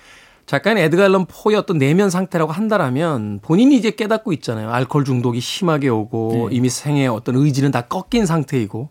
작가인 0.46 0.76
에드가 0.76 1.04
앨런 1.04 1.26
포의 1.26 1.56
어떤 1.56 1.78
내면 1.78 2.10
상태라고 2.10 2.52
한다라면 2.52 3.40
본인이 3.42 3.76
이제 3.76 3.90
깨닫고 3.90 4.32
있잖아요. 4.34 4.70
알코올 4.70 5.04
중독이 5.04 5.40
심하게 5.40 5.88
오고 5.88 6.48
네. 6.50 6.56
이미 6.56 6.68
생의 6.68 7.08
어떤 7.08 7.36
의지는 7.36 7.70
다 7.70 7.82
꺾인 7.82 8.26
상태이고 8.26 8.90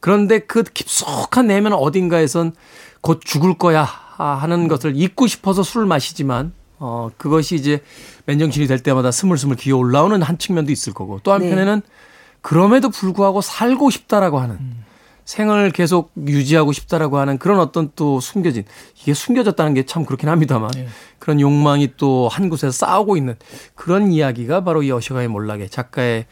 그런데 0.00 0.38
그 0.40 0.62
깊숙한 0.62 1.46
내면 1.48 1.72
어딘가에선 1.72 2.52
곧 3.00 3.20
죽을 3.24 3.56
거야 3.58 3.82
하는 3.84 4.68
것을 4.68 4.94
잊고 4.96 5.26
싶어서 5.26 5.62
술을 5.62 5.86
마시지만 5.86 6.52
어 6.78 7.10
그것이 7.16 7.54
이제 7.56 7.80
맨정신이 8.26 8.66
될 8.66 8.80
때마다 8.80 9.10
스물스물 9.10 9.56
기어 9.56 9.76
올라오는 9.76 10.20
한 10.22 10.38
측면도 10.38 10.70
있을 10.72 10.92
거고 10.92 11.20
또 11.22 11.32
한편에는 11.32 11.82
그럼에도 12.40 12.88
불구하고 12.90 13.40
살고 13.40 13.90
싶다라고 13.90 14.38
하는 14.38 14.58
생을 15.24 15.70
계속 15.72 16.12
유지하고 16.16 16.72
싶다라고 16.72 17.18
하는 17.18 17.38
그런 17.38 17.60
어떤 17.60 17.90
또 17.94 18.18
숨겨진 18.20 18.64
이게 19.00 19.12
숨겨졌다는 19.12 19.74
게 19.74 19.84
참 19.84 20.04
그렇긴 20.06 20.28
합니다만 20.28 20.70
네. 20.70 20.88
그런 21.18 21.40
욕망이 21.40 21.92
또 21.96 22.28
한 22.28 22.48
곳에서 22.48 22.70
싸우고 22.72 23.16
있는 23.16 23.34
그런 23.74 24.10
이야기가 24.12 24.64
바로 24.64 24.82
이 24.82 24.90
어셔가의 24.90 25.28
몰락의 25.28 25.68
작가의 25.70 26.26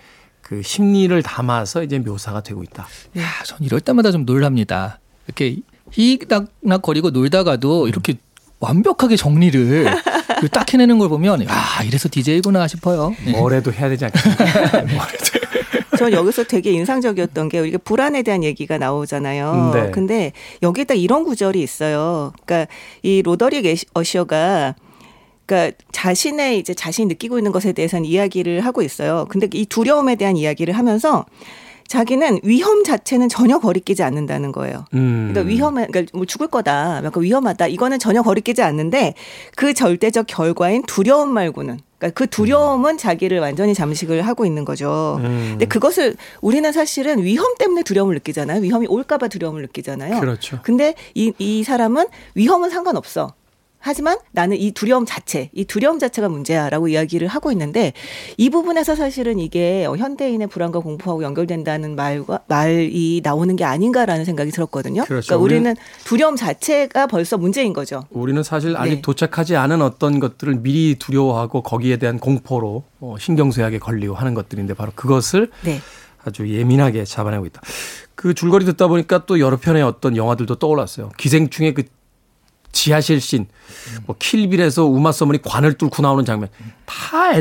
그 0.46 0.62
심리를 0.62 1.20
담아서 1.24 1.82
이제 1.82 1.98
묘사가 1.98 2.40
되고 2.40 2.62
있다. 2.62 2.87
야, 3.18 3.24
전 3.44 3.59
이럴 3.62 3.80
때마다 3.80 4.12
좀 4.12 4.24
놀랍니다. 4.24 5.00
이렇게 5.26 5.56
희낙낙 5.90 6.82
거리고 6.82 7.11
놀다가도 7.11 7.88
이렇게 7.88 8.14
완벽하게 8.61 9.16
정리를 9.16 9.87
그딱 10.40 10.72
해내는 10.72 11.00
걸 11.00 11.09
보면 11.09 11.42
야 11.48 11.82
이래서 11.85 12.09
DJ구나 12.09 12.68
싶어요. 12.68 13.12
네. 13.24 13.32
뭐래도 13.32 13.72
해야 13.72 13.88
되지 13.88 14.04
않겠습니까? 14.04 14.85
전 15.98 16.12
여기서 16.12 16.44
되게 16.44 16.70
인상적이었던 16.70 17.48
게 17.48 17.59
우리가 17.59 17.78
불안에 17.78 18.22
대한 18.22 18.44
얘기가 18.44 18.78
나오잖아요. 18.78 19.72
네. 19.74 19.90
근데 19.90 20.30
여기에다 20.62 20.94
이런 20.94 21.24
구절이 21.24 21.61
있어요. 21.61 22.32
그러니까 22.44 22.72
이 23.02 23.20
로더릭 23.22 23.66
어셔가 23.94 24.76
그러니까 25.46 25.76
자신의 25.92 26.59
이제 26.59 26.74
자신이 26.74 27.06
느끼고 27.06 27.38
있는 27.38 27.52
것에 27.52 27.72
대해서는 27.72 28.04
이야기를 28.04 28.61
하고 28.61 28.82
있어요. 28.82 29.26
근데 29.28 29.48
이 29.54 29.64
두려움에 29.64 30.16
대한 30.16 30.37
이야기를 30.37 30.76
하면서 30.76 31.24
자기는 31.88 32.40
위험 32.42 32.82
자체는 32.82 33.28
전혀 33.28 33.61
거리끼지 33.61 34.02
않는다는 34.02 34.50
거예요. 34.50 34.85
음. 34.94 35.30
그러니까 35.30 35.48
위험해, 35.48 35.87
그러니까 35.87 36.18
뭐 36.18 36.26
죽을 36.26 36.48
거다, 36.48 37.00
약간 37.04 37.22
위험하다. 37.22 37.68
이거는 37.68 38.00
전혀 38.00 38.22
거리끼지 38.22 38.61
않는데 38.62 39.14
그 39.54 39.72
절대적 39.72 40.26
결과인 40.26 40.82
두려움 40.82 41.32
말고는, 41.32 41.78
그러니까 41.98 42.18
그 42.18 42.28
두려움은 42.28 42.98
자기를 42.98 43.38
완전히 43.38 43.72
잠식을 43.72 44.22
하고 44.22 44.44
있는 44.44 44.64
거죠. 44.64 45.18
음. 45.20 45.50
근데 45.50 45.66
그것을 45.66 46.16
우리는 46.40 46.70
사실은 46.72 47.22
위험 47.22 47.54
때문에 47.56 47.85
두려움을 47.85 48.14
느끼잖아요. 48.16 48.62
위험이 48.62 48.88
올까봐 48.88 49.28
두려움을 49.28 49.62
느끼잖아요. 49.62 50.18
그렇죠. 50.18 50.59
근데 50.64 50.94
이, 51.14 51.32
이 51.38 51.62
사람은 51.62 52.06
위험은 52.35 52.70
상관없어. 52.70 53.32
하지만 53.87 54.18
나는 54.33 54.57
이 54.57 54.72
두려움 54.72 55.07
자체, 55.07 55.49
이 55.55 55.64
두려움 55.64 56.01
자체가 56.01 56.29
문제야라고 56.29 56.88
이야기를 56.88 57.29
하고 57.29 57.53
있는데 57.53 57.92
이 58.37 58.51
부분에서 58.51 58.96
사실은 58.96 59.38
이게 59.38 59.87
어, 59.87 59.96
현대인의 59.96 60.49
불안과 60.49 60.81
공포하고 60.81 61.22
연결된다는 61.22 61.94
말과 61.94 62.40
말이 62.49 63.20
나오는 63.22 63.55
게 63.55 63.62
아닌가라는 63.62 64.25
생각이 64.25 64.51
들었거든요. 64.51 65.05
그렇죠. 65.05 65.35
러니까 65.35 65.37
우리는- 65.46 65.57
우리는 65.61 65.77
두려움 66.05 66.35
자체가 66.35 67.07
벌써 67.07 67.38
문제인 67.38 67.72
거죠. 67.72 68.03
우리는 68.11 68.42
사실 68.42 68.77
아직 68.77 68.96
네. 68.96 69.01
도착하지 69.03 69.55
않은 69.55 69.81
어떤 69.81 70.18
것들을 70.18 70.57
미리 70.62 70.96
두려워하고 70.99 71.62
거기에 71.62 71.99
대한 71.99 72.18
공포로 72.18 72.83
어, 72.99 73.14
신경쇠약에 73.20 73.79
걸리고 73.79 74.14
하는 74.16 74.35
것들인데 74.35 74.75
바로 74.75 74.90
그것을 74.96 75.53
네. 75.64 75.79
아주 76.25 76.53
예민하게 76.53 77.05
잡아내고 77.05 77.46
있다. 77.46 77.61
그 78.16 78.35
줄거리 78.35 78.64
듣다 78.64 78.88
보니까 78.88 79.27
또 79.27 79.38
여러 79.38 79.57
편의 79.59 79.83
어떤 79.83 80.16
영화들도 80.16 80.57
떠올랐어요. 80.57 81.11
기생충의 81.18 81.75
그 81.75 81.85
지하실 82.72 83.20
씬, 83.20 83.46
뭐 84.07 84.16
킬빌에서 84.18 84.85
우마 84.85 85.12
서머니 85.12 85.40
관을 85.42 85.74
뚫고 85.74 86.02
나오는 86.02 86.24
장면 86.24 86.48
다 86.85 87.33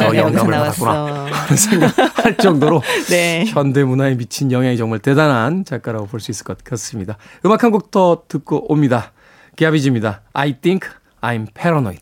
나와요. 0.00 0.20
여기서 0.26 0.40
영감을. 0.40 0.52
받았구나 0.58 1.26
하는 1.30 1.56
생각할 1.56 2.36
정도로 2.38 2.82
네. 3.08 3.44
현대 3.46 3.84
문화에 3.84 4.14
미친 4.16 4.50
영향이 4.52 4.76
정말 4.76 4.98
대단한 4.98 5.64
작가라고 5.64 6.06
볼 6.06 6.20
수 6.20 6.30
있을 6.30 6.44
것 6.44 6.62
같습니다. 6.64 7.16
음악 7.44 7.62
한 7.64 7.70
곡 7.70 7.90
더 7.90 8.22
듣고 8.28 8.72
옵니다. 8.72 9.12
기아비지입니다. 9.56 10.22
I 10.32 10.54
think 10.60 10.88
I'm 11.20 11.46
paranoid. 11.54 12.00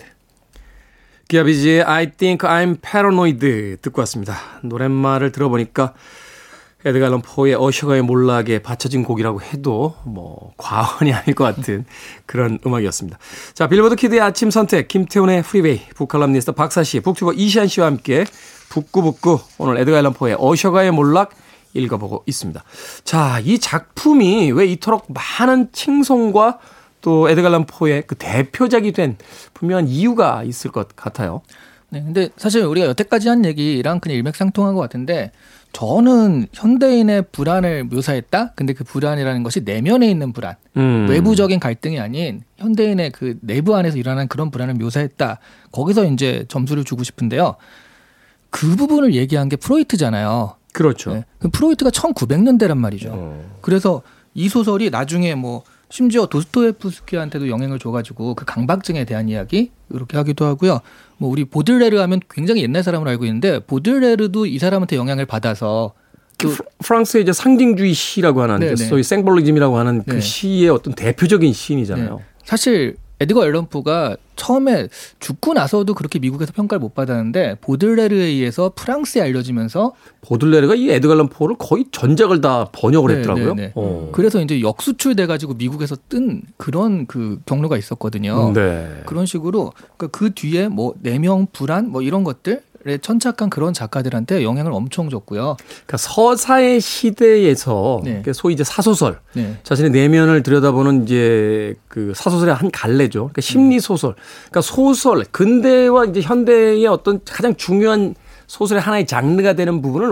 기아비지의 1.29 1.83
I 1.85 2.11
think 2.13 2.49
I'm 2.49 2.81
paranoid 2.81 3.77
듣고 3.83 4.01
왔습니다. 4.03 4.37
노랫말을 4.63 5.31
들어보니까 5.33 5.95
에드가 6.85 7.07
앨런 7.07 7.23
포의 7.23 7.55
어셔가의 7.55 8.03
몰락에 8.03 8.61
받쳐진 8.61 9.03
곡이라고 9.03 9.43
해도 9.43 9.97
뭐 10.05 10.53
과언이 10.57 11.13
아닐 11.15 11.35
것 11.35 11.45
같은 11.45 11.85
그런 12.27 12.59
음악이었습니다. 12.65 13.19
자 13.55 13.69
빌보드 13.69 13.97
키드의 13.97 14.21
아침 14.21 14.51
선택 14.51 14.89
김태훈의 14.89 15.43
프리웨이 15.43 15.81
북칼럼니스트 15.95 16.53
박사 16.53 16.83
씨 16.83 17.01
북튜버 17.01 17.35
이시안 17.35 17.69
씨와 17.69 17.87
함께 17.87 18.25
북구북구 18.71 19.41
오늘 19.59 19.79
에드가 19.79 19.99
앨런 19.99 20.15
포의 20.15 20.37
어셔가의 20.39 20.91
몰락 20.93 21.31
읽어보고 21.75 22.25
있습니다. 22.27 22.65
자 23.05 23.41
이 23.45 23.59
작품이 23.59 24.53
왜 24.53 24.67
이토록 24.67 25.07
많은 25.09 25.69
칭송과 25.73 26.59
또 27.01 27.29
에드가 27.29 27.49
앨런 27.49 27.67
포의 27.67 28.03
그 28.07 28.15
대표작이 28.17 28.93
된 28.93 29.17
분명한 29.55 29.89
이유가 29.89 30.43
있을 30.45 30.71
것 30.71 30.95
같아요. 30.97 31.43
네, 31.91 32.03
근데 32.03 32.29
사실 32.37 32.63
우리가 32.65 32.87
여태까지 32.87 33.29
한 33.29 33.45
얘기랑 33.45 34.01
그냥 34.01 34.17
일맥상통한 34.17 34.75
것 34.75 34.81
같은데 34.81 35.33
저는 35.73 36.47
현대인의 36.53 37.27
불안을 37.33 37.85
묘사했다. 37.85 38.53
근데 38.55 38.73
그 38.73 38.85
불안이라는 38.85 39.43
것이 39.43 39.61
내면에 39.61 40.11
있는 40.11 40.33
불안, 40.33 40.57
음. 40.77 41.07
외부적인 41.09 41.61
갈등이 41.61 42.01
아닌 42.01 42.43
현대인의 42.59 43.13
그 43.13 43.39
내부 43.41 43.77
안에서 43.77 43.97
일어나는 43.97 44.29
그런 44.29 44.51
불안을 44.51 44.75
묘사했다. 44.75 45.39
거기서 45.73 46.07
이제 46.07 46.45
점수를 46.49 46.85
주고 46.85 47.05
싶은데요. 47.05 47.57
그 48.51 48.75
부분을 48.77 49.15
얘기한 49.15 49.49
게 49.49 49.57
프로이트잖아요. 49.57 50.57
그렇죠. 50.73 51.15
네. 51.15 51.25
그 51.39 51.49
프로이트가 51.49 51.91
1900년대란 51.91 52.77
말이죠. 52.77 53.11
어. 53.13 53.59
그래서 53.61 54.03
이 54.35 54.49
소설이 54.49 54.91
나중에 54.91 55.35
뭐 55.35 55.63
심지어 55.91 56.27
도스토예프스키한테도 56.27 57.49
영향을 57.49 57.79
줘가지고 57.79 58.35
그 58.35 58.45
강박증에 58.45 59.05
대한 59.05 59.29
이야기 59.29 59.71
이렇게 59.91 60.17
하기도 60.17 60.45
하고요. 60.47 60.81
뭐 61.19 61.29
우리 61.29 61.45
보들레르 61.45 61.99
하면 61.99 62.21
굉장히 62.31 62.63
옛날 62.63 62.83
사람으로 62.83 63.11
알고 63.11 63.25
있는데 63.27 63.59
보들레르도 63.61 64.47
이 64.47 64.59
사람한테 64.59 64.97
영향을 64.97 65.27
받아서 65.27 65.93
또 66.39 66.49
프- 66.49 66.63
프랑스의 66.79 67.25
이제 67.25 67.33
상징주의 67.33 67.93
시라고 67.93 68.41
하는 68.41 68.61
네네. 68.61 68.77
소위 68.77 69.03
생볼리즘이라고 69.03 69.77
하는 69.77 70.03
그 70.05 70.15
네. 70.15 70.21
시의 70.21 70.69
어떤 70.71 70.95
대표적인 70.95 71.53
시인이잖아요. 71.53 72.17
네. 72.19 72.25
사실 72.45 72.97
에드거 73.21 73.45
앨런 73.45 73.67
포가 73.67 74.17
처음에 74.37 74.89
죽고 75.19 75.53
나서도 75.53 75.93
그렇게 75.95 76.19
미국에서 76.19 76.53
평가를 76.53 76.81
못 76.81 76.95
받았는데 76.95 77.57
보들레르에 77.61 78.25
의해서 78.25 78.73
프랑스에 78.75 79.21
알려지면서 79.21 79.93
보들레르가 80.23 80.75
이 80.75 80.91
에드갈란 80.91 81.29
포를 81.29 81.57
거의 81.59 81.85
전작을 81.93 82.41
다 82.41 82.67
번역을 82.73 83.13
네, 83.13 83.19
했더라고요. 83.19 83.55
네, 83.55 83.63
네. 83.65 83.73
어. 83.75 84.09
그래서 84.13 84.41
이제 84.41 84.63
역수출돼 84.63 85.27
가지고 85.27 85.55
미국에서 85.55 85.97
뜬 86.09 86.43
그런 86.57 87.07
그 87.07 87.39
경로가 87.45 87.77
있었거든요. 87.77 88.53
네. 88.55 89.03
그런 89.05 89.27
식으로 89.27 89.73
그그 89.99 90.33
뒤에 90.35 90.69
뭐 90.69 90.95
내명 91.03 91.47
불안 91.53 91.91
뭐 91.91 92.01
이런 92.01 92.25
것들에 92.25 92.63
천착한 93.03 93.51
그런 93.51 93.73
작가들한테 93.73 94.43
영향을 94.43 94.73
엄청 94.73 95.11
줬고요. 95.11 95.57
그러니까 95.67 95.97
서사의 95.97 96.81
시대에서 96.81 98.01
네. 98.05 98.23
소위 98.33 98.55
이제 98.55 98.65
사소설 98.65 99.21
네. 99.35 99.59
자신의 99.63 99.91
내면을 99.91 100.43
들여다보는 100.43 101.05
이제 101.05 101.75
그 101.89 102.13
사소설의 102.15 102.55
한 102.55 102.71
갈래죠. 102.71 103.21
그러니까 103.25 103.41
심리 103.41 103.81
소설. 103.81 104.15
그러니까 104.51 104.61
소설 104.63 105.25
근대와 105.25 106.07
이제 106.07 106.21
현대의 106.21 106.87
어떤 106.87 107.21
가장 107.25 107.55
중요한 107.57 108.15
소설의 108.47 108.81
하나의 108.83 109.07
장르가 109.07 109.53
되는 109.53 109.83
부분을 109.83 110.11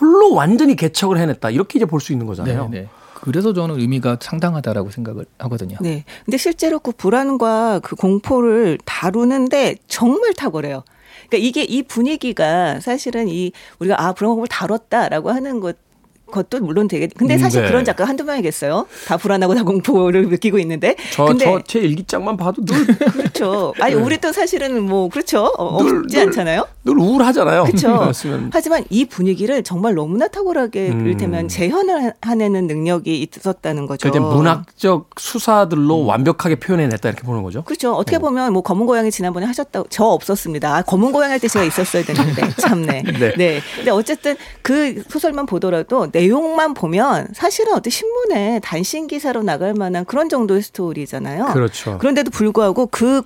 홀로 0.00 0.34
완전히 0.34 0.76
개척을 0.76 1.18
해냈다. 1.18 1.50
이렇게 1.50 1.78
이제 1.78 1.86
볼 1.86 2.00
수 2.00 2.12
있는 2.12 2.26
거잖아요. 2.26 2.68
네, 2.70 2.80
네. 2.82 2.88
그래서 3.22 3.52
저는 3.52 3.78
의미가 3.78 4.16
상당하다라고 4.20 4.90
생각을 4.90 5.26
하거든요. 5.38 5.76
네. 5.80 6.04
근데 6.24 6.38
실제로 6.38 6.78
그 6.78 6.90
불안과 6.92 7.78
그 7.80 7.94
공포를 7.94 8.78
다루는데 8.86 9.76
정말 9.86 10.32
탁월해요. 10.32 10.84
그러니까 11.30 11.38
이게 11.38 11.62
이 11.62 11.82
분위기가 11.82 12.80
사실은 12.80 13.28
이 13.28 13.52
우리가 13.78 14.02
아 14.02 14.12
공포를 14.12 14.48
다뤘다라고 14.48 15.30
하는 15.30 15.60
것 15.60 15.76
것도 16.30 16.60
물론 16.60 16.88
되게 16.88 17.08
근데 17.16 17.36
사실 17.38 17.62
네. 17.62 17.68
그런 17.68 17.84
작가 17.84 18.04
한두 18.04 18.24
명이겠어요. 18.24 18.86
다 19.06 19.16
불안하고 19.16 19.54
다 19.54 19.62
공포를 19.64 20.28
느끼고 20.28 20.58
있는데. 20.60 20.96
저, 21.12 21.24
근데 21.26 21.44
저, 21.44 21.60
제 21.66 21.80
일기장만 21.80 22.36
봐도 22.36 22.64
늘, 22.64 22.86
그렇죠. 22.86 23.74
아니 23.80 23.94
우리 23.94 24.18
또 24.18 24.32
사실은 24.32 24.82
뭐 24.82 25.08
그렇죠. 25.08 25.44
어, 25.58 25.82
늘, 25.82 25.98
없지 25.98 26.16
늘 26.16 26.26
않잖아요. 26.26 26.66
늘 26.84 26.98
우울하잖아요. 26.98 27.64
그렇죠. 27.64 28.10
하지만 28.52 28.84
이 28.90 29.04
분위기를 29.04 29.62
정말 29.62 29.94
너무나 29.94 30.28
탁월하게 30.28 30.90
음. 30.90 31.00
이를테면 31.06 31.48
재현을 31.48 32.12
해내는 32.24 32.66
능력이 32.66 33.28
있었다는 33.36 33.86
거죠. 33.86 34.08
이제 34.08 34.18
문학적 34.18 35.10
수사들로 35.18 36.04
완벽하게 36.06 36.56
표현해냈다 36.56 37.08
이렇게 37.08 37.22
보는 37.24 37.42
거죠. 37.42 37.62
그렇죠. 37.62 37.92
어떻게 37.94 38.18
보면 38.18 38.52
뭐 38.52 38.62
검은 38.62 38.86
고양이 38.86 39.10
지난번에 39.10 39.46
하셨다고 39.46 39.88
저 39.90 40.04
없었습니다. 40.04 40.76
아, 40.76 40.82
검은 40.82 41.12
고양이 41.12 41.30
할 41.32 41.40
때 41.40 41.48
제가 41.48 41.64
있었어야 41.64 42.02
되는데 42.04 42.42
참네. 42.60 43.02
네. 43.18 43.34
네. 43.36 43.60
근데 43.76 43.90
어쨌든 43.90 44.36
그 44.60 45.02
소설만 45.08 45.46
보더라도 45.46 46.10
내 46.12 46.19
용만 46.28 46.74
보면 46.74 47.28
사실은 47.32 47.72
어떤 47.72 47.90
신문에 47.90 48.60
단신 48.60 49.06
기사로 49.06 49.42
나갈 49.42 49.74
만한 49.74 50.04
그런 50.04 50.28
정도의 50.28 50.62
스토리잖아요. 50.62 51.46
그렇죠. 51.46 51.98
그런데도 51.98 52.30
불구하고 52.30 52.86
그 52.86 53.22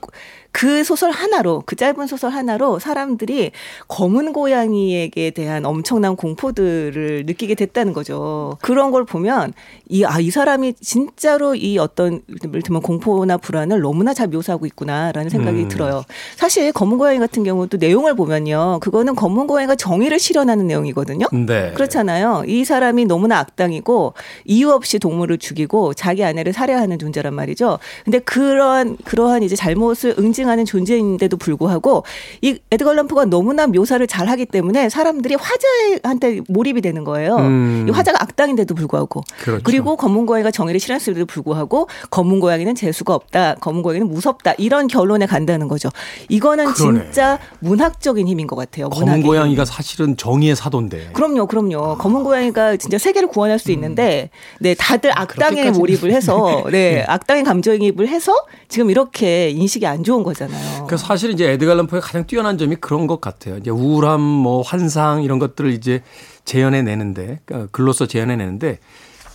그 0.54 0.84
소설 0.84 1.10
하나로 1.10 1.64
그 1.66 1.74
짧은 1.76 2.06
소설 2.06 2.30
하나로 2.30 2.78
사람들이 2.78 3.50
검은 3.88 4.32
고양이에게 4.32 5.30
대한 5.32 5.66
엄청난 5.66 6.14
공포들을 6.16 7.24
느끼게 7.26 7.56
됐다는 7.56 7.92
거죠. 7.92 8.56
그런 8.62 8.90
걸 8.90 9.04
보면 9.04 9.52
이 9.88 10.04
아 10.04 10.20
이 10.20 10.30
사람이 10.30 10.74
진짜로 10.74 11.54
이 11.56 11.76
어떤 11.76 12.22
예를 12.46 12.62
들면 12.62 12.82
공포나 12.82 13.36
불안을 13.36 13.80
너무나 13.80 14.14
잘 14.14 14.28
묘사하고 14.28 14.64
있구나라는 14.66 15.28
생각이 15.28 15.64
음. 15.64 15.68
들어요. 15.68 16.04
사실 16.36 16.72
검은 16.72 16.98
고양이 16.98 17.18
같은 17.18 17.42
경우도 17.42 17.78
내용을 17.78 18.14
보면요. 18.14 18.78
그거는 18.80 19.14
검은 19.16 19.46
고양이가 19.48 19.74
정의를 19.74 20.18
실현하는 20.18 20.66
내용이거든요. 20.68 21.26
네. 21.32 21.72
그렇잖아요. 21.74 22.44
이 22.46 22.64
사람이 22.64 23.06
너무나 23.06 23.38
악당이고 23.40 24.14
이유 24.44 24.70
없이 24.70 24.98
동물을 24.98 25.36
죽이고 25.38 25.94
자기 25.94 26.22
아내를 26.24 26.52
살해하는 26.52 26.98
존재란 26.98 27.34
말이죠. 27.34 27.80
근데 28.04 28.20
그러한 28.20 28.96
그러한 29.04 29.42
이제 29.42 29.56
잘못을 29.56 30.14
응 30.18 30.32
징하는 30.44 30.66
존재인데도 30.66 31.38
불구하고 31.38 32.04
이 32.42 32.58
에드걸 32.70 32.96
람프가 32.96 33.24
너무나 33.24 33.66
묘사를 33.66 34.06
잘하기 34.06 34.46
때문에 34.46 34.90
사람들이 34.90 35.36
화자한테 35.36 36.42
몰입이 36.48 36.82
되는 36.82 37.02
거예요. 37.02 37.36
음. 37.36 37.86
이 37.88 37.90
화자가 37.90 38.18
악당인데도 38.22 38.74
불구하고 38.74 39.22
그렇죠. 39.42 39.70
리고 39.70 39.96
검은 39.96 40.26
고양이가 40.26 40.50
정의를 40.50 40.78
실현했음에도 40.80 41.24
불구하고 41.24 41.88
검은 42.10 42.40
고양이는 42.40 42.74
재수가 42.74 43.14
없다. 43.14 43.54
검은 43.56 43.82
고양이는 43.82 44.08
무섭다. 44.10 44.52
이런 44.58 44.86
결론에 44.86 45.24
간다는 45.26 45.66
거죠. 45.68 45.88
이거는 46.28 46.72
그러네. 46.74 47.04
진짜 47.04 47.38
문학적인 47.60 48.28
힘인 48.28 48.46
것 48.46 48.54
같아요. 48.56 48.90
검은 48.90 49.22
고양이가 49.22 49.64
사실은 49.64 50.16
정의의 50.18 50.54
사도인데. 50.56 51.10
그럼요, 51.14 51.46
그럼요. 51.46 51.96
검은 51.96 52.22
고양이가 52.22 52.76
진짜 52.76 52.98
세계를 52.98 53.28
구원할 53.28 53.58
수 53.58 53.72
있는데, 53.72 54.28
네, 54.60 54.74
다들 54.74 55.10
악당에 55.18 55.62
그렇게까지는- 55.70 55.78
몰입을 55.78 56.12
해서, 56.12 56.64
네, 56.70 57.02
악당의 57.08 57.44
감정이입을 57.44 58.08
해서 58.08 58.34
지금 58.68 58.90
이렇게 58.90 59.48
인식이 59.50 59.86
안 59.86 60.04
좋은 60.04 60.22
거 60.22 60.33
잖아요. 60.34 60.86
그 60.86 60.96
사실 60.96 61.30
이제 61.30 61.50
에드갈 61.50 61.76
람포의 61.76 62.02
가장 62.02 62.26
뛰어난 62.26 62.58
점이 62.58 62.76
그런 62.76 63.06
것 63.06 63.20
같아요. 63.20 63.56
이제 63.56 63.70
우울함, 63.70 64.20
뭐 64.20 64.62
환상 64.62 65.22
이런 65.22 65.38
것들을 65.38 65.72
이제 65.72 66.02
재현해 66.44 66.82
내는데, 66.82 67.40
그러니까 67.44 67.68
글로써 67.72 68.06
재현해 68.06 68.36
내는데 68.36 68.78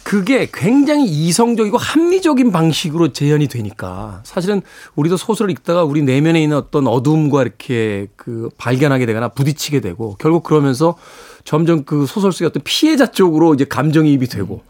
그게 0.03 0.49
굉장히 0.51 1.05
이성적이고 1.05 1.77
합리적인 1.77 2.51
방식으로 2.51 3.13
재현이 3.13 3.47
되니까 3.47 4.21
사실은 4.23 4.63
우리도 4.95 5.17
소설을 5.17 5.51
읽다가 5.51 5.83
우리 5.83 6.01
내면에 6.01 6.41
있는 6.41 6.57
어떤 6.57 6.87
어두움과 6.87 7.43
이렇게 7.43 8.07
그 8.15 8.49
발견하게 8.57 9.05
되거나 9.05 9.27
부딪히게 9.29 9.81
되고 9.81 10.15
결국 10.17 10.43
그러면서 10.43 10.95
점점 11.43 11.83
그 11.83 12.07
소설 12.07 12.31
속의 12.31 12.47
어떤 12.47 12.63
피해자 12.63 13.11
쪽으로 13.11 13.53
이제 13.53 13.65
감정이입이 13.65 14.25
되고 14.27 14.63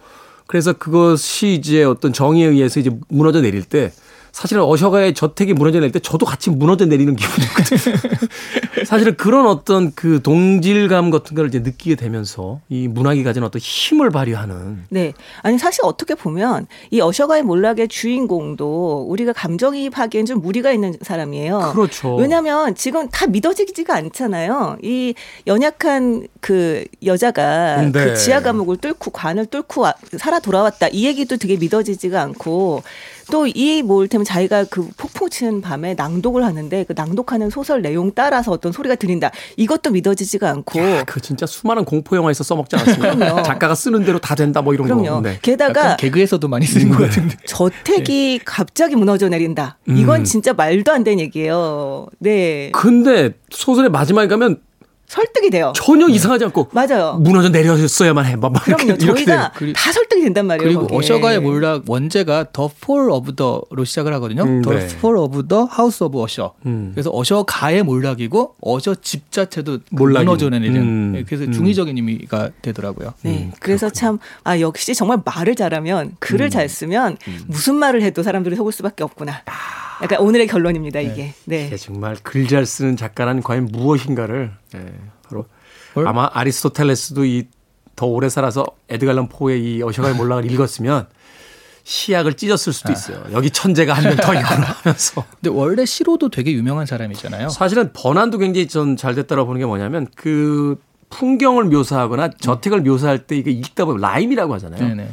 그래서 0.46 0.74
그것이 0.74 1.54
이제 1.54 1.84
어떤 1.86 2.12
정의에 2.12 2.48
의해서 2.48 2.82
이제 2.82 2.92
무너져 3.08 3.40
내릴 3.40 3.64
때 3.64 3.94
사실은 4.32 4.64
어셔가의 4.64 5.14
저택이 5.14 5.54
무너져 5.54 5.80
내릴 5.80 5.92
때 5.92 6.00
저도 6.00 6.26
같이 6.26 6.50
무너져 6.50 6.86
내리는 6.86 7.16
기분이거든요. 7.16 7.94
사실은 8.86 9.16
그런 9.18 9.48
어떤 9.48 9.92
그 9.94 10.22
동질감 10.22 11.10
같은 11.12 11.36
걸 11.36 11.48
이제 11.48 11.60
느끼게 11.60 11.96
되면서 11.96 12.62
이 12.70 12.88
문학이 12.88 13.24
가진 13.24 13.44
어떤 13.44 13.60
힘을 13.60 14.10
발휘하는 14.10 14.86
네. 14.90 15.14
아니, 15.42 15.58
사실 15.58 15.82
어떻게 15.84 16.16
보면 16.16 16.68
이 16.92 17.02
어셔가의 17.02 17.44
몰락의 17.44 17.88
주인공도 17.90 19.06
우리가 19.10 19.34
감정이입하기엔 19.34 20.26
좀 20.26 20.42
무리가 20.42 20.72
있는 20.72 20.96
사람이에요. 21.02 21.72
그렇죠. 21.74 22.16
왜냐하면 22.16 22.76
지금 22.76 23.10
다 23.10 23.28
믿어지지가 23.28 23.94
않잖아요. 23.96 24.78
이 24.84 25.14
연약한 25.48 26.28
그 26.40 26.86
여자가 27.06 27.82
네. 27.82 27.92
그 27.92 28.16
지하 28.16 28.42
감옥을 28.42 28.78
뚫고 28.78 29.12
관을 29.12 29.48
뚫고 29.48 29.82
와- 29.82 29.94
살아 30.18 30.40
돌아왔다. 30.40 30.88
이 30.90 31.06
얘기도 31.06 31.38
되게 31.38 31.58
믿어지지가 31.58 32.22
않고 32.22 32.84
또 33.32 33.48
이뭐 33.48 34.02
이를테면 34.02 34.26
자기가 34.26 34.66
그 34.66 34.88
폭풍 34.98 35.30
치는 35.30 35.62
밤에 35.62 35.94
낭독을 35.94 36.44
하는데 36.44 36.84
그 36.86 36.94
낭독하는 36.96 37.50
소설 37.50 37.82
내용 37.82 38.12
따라서 38.14 38.52
어떤 38.52 38.72
소리가 38.72 38.96
들린다. 38.96 39.32
이것도 39.58 39.92
믿어지지가 39.92 40.50
않고 40.50 40.80
야, 40.80 41.04
그 41.04 41.22
진짜 41.22 41.46
수많은 41.46 41.86
공포 41.86 42.16
영화에서 42.16 42.44
써먹지 42.44 42.76
않았습니까? 42.76 43.16
그럼요. 43.16 43.44
작가가 43.44 43.76
쓰는 43.76 44.04
대로 44.04 44.20
다 44.20 44.36
된다 44.36 44.62
뭐 44.62 44.74
이런 44.74 44.88
그럼요. 44.88 45.22
거. 45.22 45.22
네. 45.22 45.40
게다가 45.42 45.96
개그에서도 45.98 46.48
많이 46.48 46.66
쓰는 46.66 46.90
것 46.90 47.04
같은데. 47.04 47.36
저택이 47.46 48.40
갑자기 48.46 48.96
무너져 48.96 49.30
내린다. 49.30 49.78
이건 49.88 50.22
음. 50.22 50.24
진짜 50.24 50.54
말도 50.54 50.92
안 50.92 51.04
되는 51.04 51.20
얘기예요. 51.20 52.08
네. 52.20 52.72
근데 52.74 53.32
소설의 53.52 53.90
마지막에 53.92 54.28
가면 54.28 54.60
설득이 55.10 55.50
돼요. 55.50 55.74
전혀 55.76 56.08
이상하지 56.08 56.46
않고 56.46 56.70
맞아요. 56.72 57.16
무너져 57.20 57.50
내렸어야만 57.50 58.26
해. 58.26 58.36
막 58.36 58.54
그럼요. 58.64 58.84
이렇게 58.94 58.98
저희가 59.26 59.52
돼요. 59.54 59.74
다 59.74 59.92
설득이 59.92 60.22
된단 60.24 60.46
말이에요. 60.46 60.68
그리고 60.68 60.82
거기에. 60.84 60.98
어셔가의 61.00 61.40
몰락 61.42 61.84
원제가 61.88 62.52
The 62.54 62.78
Fall 62.78 63.10
of 63.10 63.36
the로 63.36 63.84
시작을 63.86 64.14
하거든요. 64.14 64.44
음, 64.44 64.62
The 64.62 64.72
네. 64.72 64.88
Fall 65.02 65.18
of 65.18 65.48
the 65.48 65.64
House 65.66 66.04
of 66.04 66.22
Usher. 66.22 66.54
음. 66.68 66.92
그래서 66.94 67.10
어셔가의 67.12 67.82
몰락이고 67.84 68.56
어셔 68.62 68.96
집 69.02 69.32
자체도 69.32 69.80
그 69.80 69.84
몰락이. 69.90 70.26
무너져 70.26 70.50
내리는 70.50 70.80
음. 70.80 71.12
네, 71.14 71.24
그래서 71.24 71.46
음. 71.46 71.52
중의적인 71.52 71.98
의미가 71.98 72.52
되더라고요. 72.62 73.14
네. 73.24 73.32
음, 73.32 73.52
그래서 73.60 73.90
참, 73.90 74.20
아, 74.44 74.60
역시 74.60 74.94
정말 74.94 75.20
말을 75.26 75.56
잘하면, 75.56 76.18
글을 76.20 76.48
음. 76.48 76.50
잘 76.52 76.70
쓰면, 76.70 77.18
무슨 77.48 77.76
말을 77.76 78.04
해도 78.04 78.22
사람들이 78.22 78.56
속을 78.56 78.72
수밖에 78.72 79.04
없구나. 79.04 79.42
약간 80.02 80.20
오늘의 80.20 80.48
결론입니다, 80.48 81.00
이게. 81.02 81.34
네. 81.46 81.68
이게 81.68 81.78
정말 81.78 82.16
글 82.24 82.48
잘 82.48 82.66
쓰는 82.66 82.96
작가는 82.98 83.42
과연 83.44 83.66
무엇인가를 83.72 84.52
예, 84.76 84.94
바로 85.28 85.46
뭘? 85.94 86.08
아마 86.08 86.30
아리스토텔레스도 86.34 87.26
이 87.26 87.48
더 87.96 88.06
오래 88.06 88.30
살아서 88.30 88.66
에드갈란 88.88 89.28
포의 89.28 89.62
이 89.62 89.84
어셔가의 89.84 90.16
몰락을 90.16 90.50
읽었으면 90.50 91.08
시약을 91.84 92.36
찢었을 92.36 92.72
수도 92.72 92.94
있어요. 92.94 93.22
여기 93.34 93.52
천재가 93.52 93.92
한 93.94 94.06
명더 94.06 94.36
있구나 94.36 94.62
하면서. 94.84 95.26
근데 95.32 95.50
원래 95.50 95.84
시로도 95.86 96.30
되게 96.30 96.54
유명한 96.54 96.86
사람이잖아요. 96.86 97.50
사실은 97.50 97.92
번안도 97.92 98.38
굉장히 98.38 98.70
전 98.70 98.96
잘 98.96 99.16
됐다고 99.16 99.46
보는 99.46 99.60
게 99.60 99.66
뭐냐면 99.66 100.08
그 100.16 100.78
풍경을 101.10 101.66
묘사하거나 101.66 102.30
저택을 102.40 102.84
묘사할 102.84 103.28
때 103.28 103.36
이게 103.36 103.52
읽다 103.52 103.84
보면 103.84 104.00
라임이라고 104.00 104.54
하잖아요. 104.54 104.80
네네. 104.80 105.10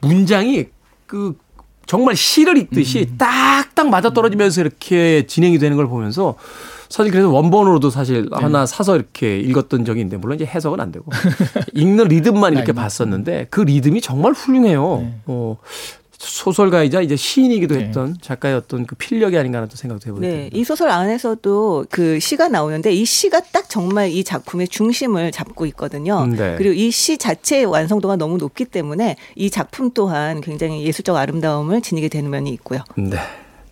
문장이 0.00 0.66
그 1.06 1.36
정말 1.90 2.14
시를 2.14 2.56
읽듯이 2.56 3.08
음. 3.10 3.18
딱딱 3.18 3.88
맞아 3.88 4.10
떨어지면서 4.10 4.60
이렇게 4.60 5.26
진행이 5.26 5.58
되는 5.58 5.76
걸 5.76 5.88
보면서 5.88 6.36
사실 6.88 7.10
그래서 7.10 7.28
원본으로도 7.30 7.90
사실 7.90 8.28
네. 8.30 8.36
하나 8.36 8.64
사서 8.64 8.94
이렇게 8.94 9.40
읽었던 9.40 9.84
적이 9.84 10.02
있는데 10.02 10.16
물론 10.16 10.36
이제 10.36 10.44
해석은 10.46 10.78
안 10.78 10.92
되고 10.92 11.06
읽는 11.74 12.06
리듬만 12.06 12.52
이렇게 12.52 12.70
아, 12.70 12.74
봤었는데 12.76 13.48
그 13.50 13.62
리듬이 13.62 14.00
정말 14.02 14.34
훌륭해요. 14.34 14.98
네. 15.02 15.14
어 15.26 15.56
소설가이자 16.22 17.00
이제 17.00 17.16
시인이기도 17.16 17.76
네. 17.76 17.84
했던 17.84 18.14
작가의 18.20 18.54
어떤 18.54 18.84
그 18.84 18.94
필력이 18.94 19.38
아닌가 19.38 19.56
하는 19.58 19.68
또 19.70 19.76
생각도 19.76 20.06
해보게 20.08 20.26
네. 20.26 20.50
이 20.52 20.64
소설 20.64 20.90
안에서도 20.90 21.86
그 21.90 22.20
시가 22.20 22.48
나오는데 22.48 22.92
이 22.92 23.06
시가 23.06 23.40
딱 23.52 23.70
정말 23.70 24.10
이 24.10 24.22
작품의 24.22 24.68
중심을 24.68 25.32
잡고 25.32 25.64
있거든요. 25.66 26.26
네. 26.26 26.56
그리고 26.58 26.74
이 26.74 26.90
시 26.90 27.16
자체의 27.16 27.64
완성도가 27.64 28.16
너무 28.16 28.36
높기 28.36 28.66
때문에 28.66 29.16
이 29.34 29.48
작품 29.50 29.90
또한 29.92 30.42
굉장히 30.42 30.84
예술적 30.84 31.16
아름다움을 31.16 31.80
지니게 31.80 32.08
되는 32.08 32.28
면이 32.30 32.50
있고요. 32.50 32.84
네. 32.96 33.16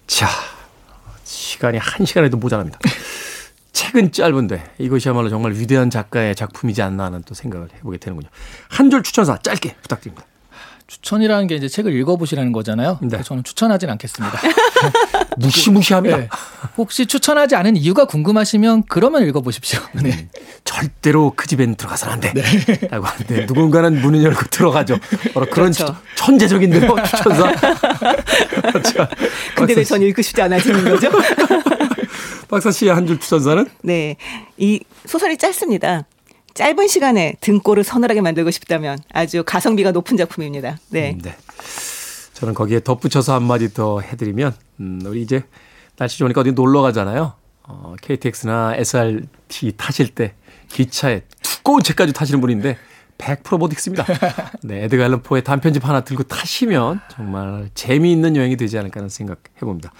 자, 0.07 0.28
시간이 1.24 1.76
한 1.76 2.07
시간에도 2.07 2.38
모자랍니다. 2.38 2.78
책은 3.72 4.12
짧은데 4.12 4.62
이것이야말로 4.78 5.28
정말 5.28 5.53
위대한 5.53 5.90
작가의 5.90 6.34
작품이지 6.34 6.80
않나 6.80 7.05
하는 7.05 7.22
또 7.26 7.34
생각을 7.34 7.68
해보게 7.76 7.99
되는군요. 7.99 8.30
한 8.68 8.90
줄 8.90 9.03
추천사 9.03 9.36
짧게 9.36 9.76
부탁드립니다. 9.82 10.24
추천이라는 10.89 11.47
게 11.49 11.55
이제 11.57 11.68
책을 11.68 11.93
읽어보시라는 11.95 12.51
거잖아요. 12.53 12.99
네. 13.03 13.22
저는 13.22 13.45
추천하진 13.45 13.91
않겠습니다. 13.91 14.39
무시무시합니다. 15.36 16.16
네. 16.16 16.28
혹시 16.78 17.05
추천하지 17.05 17.55
않은 17.57 17.76
이유가 17.76 18.07
궁금하시면 18.07 18.84
그러면 18.89 19.26
읽어보십시오. 19.28 19.80
네. 20.03 20.28
절대로 20.64 21.34
그 21.36 21.47
집엔 21.47 21.74
들어가서는 21.76 22.14
안 22.14 22.20
돼. 22.20 22.32
라고 22.89 23.05
하는데 23.05 23.45
누군가는 23.45 24.01
문을 24.01 24.22
열고 24.24 24.47
들어가죠. 24.51 24.97
바로 25.34 25.47
그런 25.51 25.72
그렇죠. 25.72 25.86
추- 26.14 26.24
천재적인데요, 26.24 26.89
추천사. 27.05 27.55
자, 28.82 29.09
근데 29.57 29.74
왜 29.74 29.84
전 29.84 30.01
읽고 30.03 30.22
싶지 30.22 30.41
않아지는 30.43 30.84
거죠? 30.84 31.11
박사 32.49 32.70
씨의 32.70 32.95
한 32.95 33.07
줄 33.07 33.20
추천사는? 33.20 33.66
네. 33.82 34.16
이 34.57 34.80
소설이 35.05 35.36
짧습니다. 35.36 36.05
짧은 36.55 36.88
시간에 36.88 37.36
등골을 37.40 37.84
서늘하게 37.84 38.20
만들고 38.20 38.51
싶다면 38.51 38.99
아주 39.12 39.42
가성비가 39.44 39.92
높은 39.92 40.16
작품입니다. 40.16 40.78
네. 40.90 41.16
네. 41.22 41.36
저는 42.34 42.55
거기에 42.55 42.80
덧붙여서 42.80 43.34
한마디 43.34 43.72
더 43.72 44.01
해드리면, 44.01 44.55
음, 44.80 45.01
우리 45.05 45.22
이제 45.22 45.42
날씨 45.96 46.18
좋으니까 46.18 46.40
어디 46.40 46.53
놀러 46.53 46.82
가잖아요. 46.82 47.34
어, 47.64 47.94
KTX나 48.01 48.74
SRT 48.76 49.72
타실 49.76 50.14
때 50.14 50.34
기차에 50.68 51.22
두꺼운 51.42 51.82
책까지 51.82 52.12
타시는 52.12 52.40
분인데 52.40 52.78
100%못 53.18 53.72
읽습니다. 53.72 54.07
네, 54.62 54.84
에드가 54.84 55.05
앨런 55.05 55.22
포의 55.22 55.42
단편집 55.42 55.86
하나 55.86 56.03
들고 56.03 56.22
타시면 56.22 57.01
정말 57.11 57.68
재미있는 57.74 58.36
여행이 58.36 58.57
되지 58.57 58.78
않을까 58.78 59.01
하는 59.01 59.09
생각 59.09 59.40
해봅니다. 59.61 59.92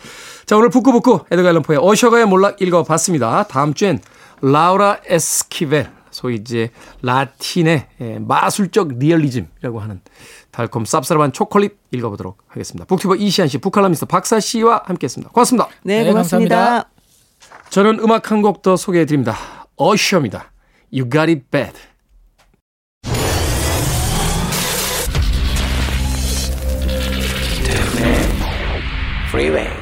자, 0.47 0.57
오늘 0.57 0.71
북구북구 0.71 1.25
에드가 1.31 1.49
앨런 1.51 1.63
포의 1.63 1.79
어셔가의 1.83 2.27
몰락 2.27 2.63
읽어봤습니다. 2.63 3.49
다음 3.49 3.75
주엔 3.75 4.01
라우라 4.41 5.01
에스키벨, 5.07 5.91
소위 6.19 6.35
이제 6.35 6.71
라틴의 7.03 7.87
예, 8.01 8.19
마술적 8.19 8.99
리얼리즘이라고 8.99 9.79
하는 9.79 10.01
달콤 10.51 10.83
쌉싸름한 10.83 11.33
초콜릿 11.33 11.77
읽어보도록 11.93 12.43
하겠습니다. 12.49 12.85
북튜버 12.87 13.15
이시안 13.15 13.47
씨, 13.47 13.59
북칼럼니스트 13.59 14.07
박사 14.07 14.41
씨와 14.41 14.83
함께했습니다. 14.87 15.31
고맙습니다. 15.33 15.69
네, 15.85 16.03
네, 16.03 16.09
고맙습니다. 16.11 16.57
감사합니다. 16.57 16.91
저는 17.71 18.01
음악 18.01 18.33
한 18.33 18.43
곡 18.43 18.63
더 18.63 18.77
소개해드립니다. 18.77 19.37
어셔입니다. 19.77 20.51
You 20.93 21.09
got 21.09 21.31
it 21.31 21.43
bad. 21.53 21.75
Freeway. 29.31 29.78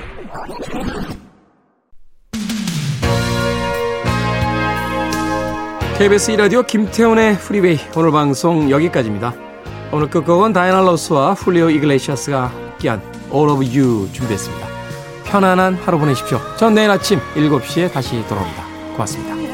KBS 5.98 6.32
2라디오 6.32 6.66
김태훈의 6.66 7.38
프리웨이 7.38 7.78
오늘 7.96 8.10
방송 8.10 8.70
여기까지입니다. 8.70 9.32
오늘 9.90 10.10
끝곡은 10.10 10.52
다이나 10.52 10.82
로스와 10.82 11.32
훌리오 11.32 11.70
이글레시아스가 11.70 12.48
함께한 12.48 13.00
All 13.32 13.50
of 13.50 13.64
You 13.64 14.12
준비했습니다. 14.12 14.66
편안한 15.24 15.76
하루 15.76 15.98
보내십시오. 15.98 16.38
전 16.58 16.74
내일 16.74 16.90
아침 16.90 17.18
7시에 17.34 17.90
다시 17.90 18.22
돌아옵니다. 18.28 18.62
고맙습니다. 18.92 19.45